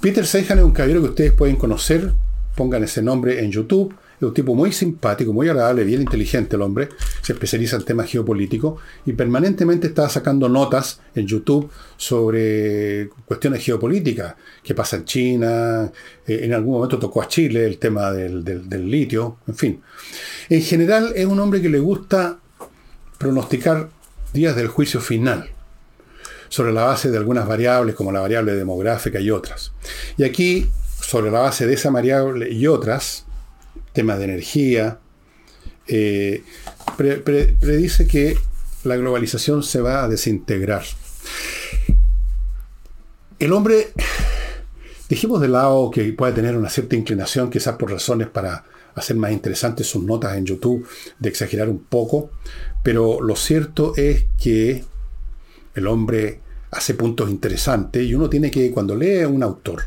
[0.00, 2.12] Peter Seihan es un caballero que ustedes pueden conocer,
[2.56, 6.62] pongan ese nombre en YouTube es un tipo muy simpático, muy agradable, bien inteligente el
[6.62, 6.88] hombre.
[7.22, 14.34] Se especializa en temas geopolíticos y permanentemente está sacando notas en YouTube sobre cuestiones geopolíticas.
[14.62, 15.92] ¿Qué pasa en China?
[16.26, 19.38] Eh, en algún momento tocó a Chile el tema del, del litio.
[19.46, 19.82] En fin.
[20.48, 22.40] En general es un hombre que le gusta
[23.18, 23.88] pronosticar
[24.32, 25.50] días del juicio final
[26.48, 29.72] sobre la base de algunas variables como la variable demográfica y otras.
[30.16, 30.68] Y aquí,
[31.00, 33.26] sobre la base de esa variable y otras,
[33.98, 35.00] tema de energía,
[35.88, 36.44] eh,
[36.96, 38.38] predice que
[38.84, 40.84] la globalización se va a desintegrar.
[43.40, 43.88] El hombre,
[45.08, 49.32] dijimos de lado que puede tener una cierta inclinación, quizás por razones para hacer más
[49.32, 50.86] interesantes sus notas en YouTube,
[51.18, 52.30] de exagerar un poco,
[52.84, 54.84] pero lo cierto es que
[55.74, 56.38] el hombre
[56.70, 59.86] hace puntos interesantes y uno tiene que, cuando lee a un autor,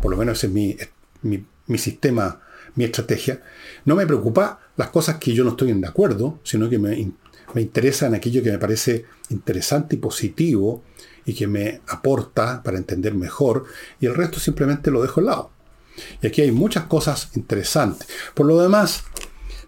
[0.00, 0.76] por lo menos ese es mi,
[1.22, 2.40] mi, mi sistema
[2.74, 3.42] mi estrategia,
[3.84, 7.12] no me preocupa las cosas que yo no estoy en de acuerdo, sino que me,
[7.54, 10.82] me interesa en aquello que me parece interesante y positivo
[11.24, 13.64] y que me aporta para entender mejor,
[14.00, 15.50] y el resto simplemente lo dejo al lado.
[16.20, 18.08] Y aquí hay muchas cosas interesantes.
[18.34, 19.04] Por lo demás,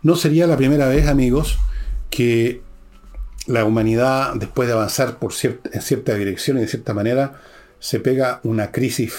[0.02, 1.59] no sería la primera vez, amigos,
[2.11, 2.62] que
[3.46, 7.40] la humanidad, después de avanzar por en cierta dirección y de cierta manera,
[7.78, 9.12] se pega una crisis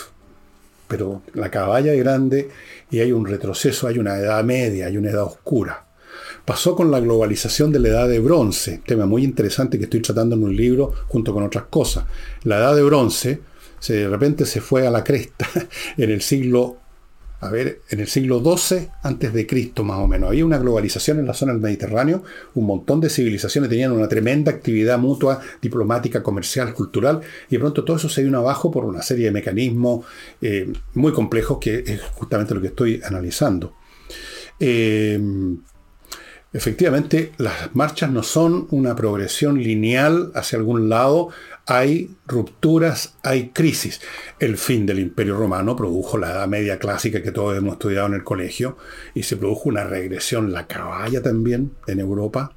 [0.87, 2.49] pero la caballa es grande
[2.91, 5.85] y hay un retroceso, hay una edad media, hay una edad oscura.
[6.45, 10.35] Pasó con la globalización de la edad de bronce, tema muy interesante que estoy tratando
[10.35, 12.05] en un libro junto con otras cosas.
[12.43, 13.41] La edad de bronce
[13.79, 15.47] se, de repente se fue a la cresta
[15.97, 16.77] en el siglo
[17.45, 20.29] a ver, en el siglo XII antes de Cristo más o menos.
[20.29, 22.23] Había una globalización en la zona del Mediterráneo,
[22.55, 27.83] un montón de civilizaciones tenían una tremenda actividad mutua, diplomática, comercial, cultural, y de pronto
[27.83, 30.05] todo eso se vino abajo por una serie de mecanismos
[30.41, 33.75] eh, muy complejos que es justamente lo que estoy analizando.
[34.59, 35.19] Eh,
[36.53, 41.29] efectivamente, las marchas no son una progresión lineal hacia algún lado,
[41.65, 44.01] hay rupturas, hay crisis.
[44.39, 48.13] El fin del Imperio Romano produjo la Edad Media clásica que todos hemos estudiado en
[48.13, 48.77] el colegio
[49.13, 52.53] y se produjo una regresión, la caballa también en Europa,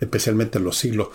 [0.00, 1.08] especialmente en los siglos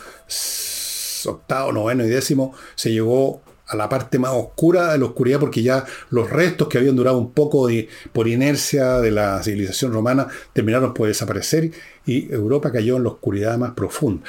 [1.28, 5.64] octavo, noveno y décimo, se llegó a la parte más oscura de la oscuridad porque
[5.64, 7.68] ya los restos que habían durado un poco
[8.14, 11.72] por inercia de la civilización romana terminaron por desaparecer
[12.06, 14.24] y Europa cayó en la oscuridad más profunda.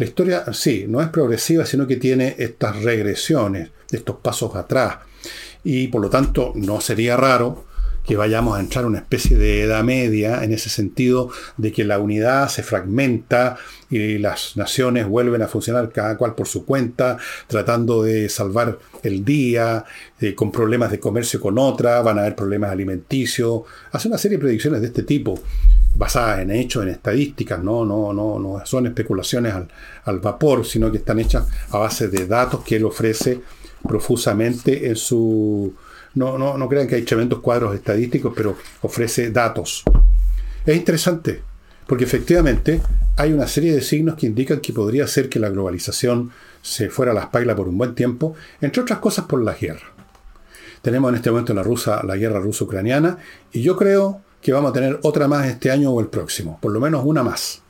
[0.00, 4.96] La historia, sí, no es progresiva, sino que tiene estas regresiones, estos pasos atrás.
[5.62, 7.66] Y por lo tanto, no sería raro
[8.10, 11.84] que vayamos a entrar a una especie de edad media en ese sentido de que
[11.84, 13.56] la unidad se fragmenta
[13.88, 19.24] y las naciones vuelven a funcionar cada cual por su cuenta, tratando de salvar el
[19.24, 19.84] día,
[20.20, 24.38] eh, con problemas de comercio con otra, van a haber problemas alimenticios, hace una serie
[24.38, 25.38] de predicciones de este tipo
[25.94, 29.54] basadas en hechos, en estadísticas, no, no, no, no son especulaciones
[30.02, 33.40] al, vapor, sino que están hechas a base de datos que él ofrece
[33.86, 35.72] profusamente en su...
[36.14, 39.84] No, no, no crean que hay tremendos cuadros estadísticos, pero ofrece datos.
[40.66, 41.42] Es interesante,
[41.86, 42.80] porque efectivamente
[43.16, 46.30] hay una serie de signos que indican que podría ser que la globalización
[46.62, 49.92] se fuera a la espalda por un buen tiempo, entre otras cosas por la guerra.
[50.82, 53.18] Tenemos en este momento en la, rusa, la guerra ruso-ucraniana,
[53.52, 56.72] y yo creo que vamos a tener otra más este año o el próximo, por
[56.72, 57.62] lo menos una más.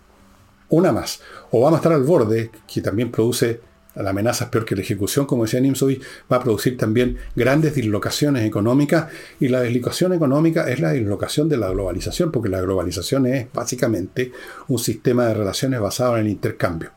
[0.68, 1.20] Una más.
[1.50, 3.60] O vamos a estar al borde, que también produce,
[3.94, 7.74] la amenaza es peor que la ejecución, como decía Nimsovic, va a producir también grandes
[7.74, 9.08] dislocaciones económicas,
[9.40, 14.32] y la dislocación económica es la dislocación de la globalización, porque la globalización es básicamente
[14.68, 16.92] un sistema de relaciones basado en el intercambio.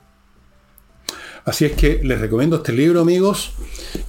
[1.45, 3.53] Así es que les recomiendo este libro, amigos.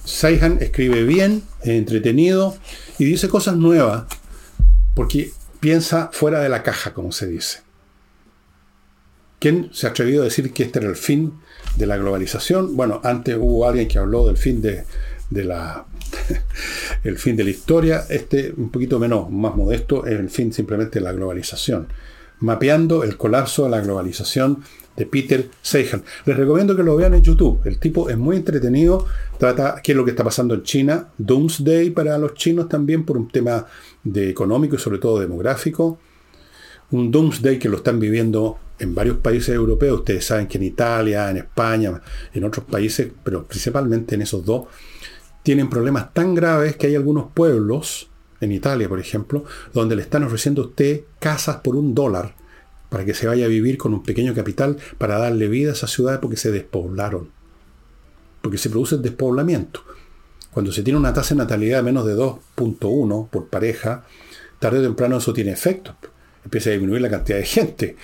[0.05, 2.55] Saihan escribe bien, es entretenido
[2.97, 4.05] y dice cosas nuevas,
[4.93, 7.64] porque piensa fuera de la caja, como se dice.
[9.39, 11.33] ¿Quién se ha atrevido a decir que este era el fin
[11.75, 12.75] de la globalización?
[12.75, 14.85] Bueno, antes hubo alguien que habló del fin de,
[15.29, 15.85] la
[17.03, 18.05] el fin de la historia.
[18.09, 21.87] Este, un poquito menos, más modesto, es el fin simplemente de la globalización.
[22.39, 24.63] Mapeando el colapso de la globalización
[24.95, 26.03] de Peter Seihan.
[26.25, 27.61] Les recomiendo que lo vean en YouTube.
[27.65, 29.05] El tipo es muy entretenido.
[29.37, 31.09] Trata qué es lo que está pasando en China.
[31.17, 33.65] Doomsday para los chinos también por un tema
[34.03, 35.99] de económico y sobre todo demográfico.
[36.95, 39.99] Un Doomsday que lo están viviendo en varios países europeos.
[39.99, 42.01] Ustedes saben que en Italia, en España,
[42.33, 44.67] en otros países, pero principalmente en esos dos,
[45.43, 49.43] tienen problemas tan graves que hay algunos pueblos, en Italia por ejemplo,
[49.73, 52.33] donde le están ofreciendo a usted casas por un dólar
[52.87, 55.87] para que se vaya a vivir con un pequeño capital para darle vida a esa
[55.87, 57.29] ciudad porque se despoblaron.
[58.41, 59.81] Porque se produce el despoblamiento.
[60.53, 64.05] Cuando se tiene una tasa de natalidad de menos de 2.1 por pareja,
[64.59, 65.93] tarde o temprano eso tiene efecto.
[66.45, 67.97] Empieza a disminuir la cantidad de gente.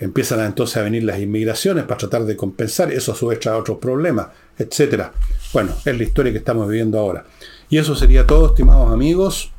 [0.00, 2.92] Empiezan entonces a venir las inmigraciones para tratar de compensar.
[2.92, 5.04] Eso a su vez trae otros problemas, etc.
[5.52, 7.24] Bueno, es la historia que estamos viviendo ahora.
[7.68, 9.52] Y eso sería todo, estimados amigos.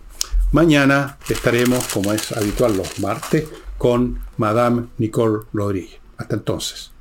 [0.52, 3.46] Mañana estaremos, como es habitual los martes,
[3.78, 6.00] con Madame Nicole Rodríguez.
[6.18, 6.92] Hasta entonces.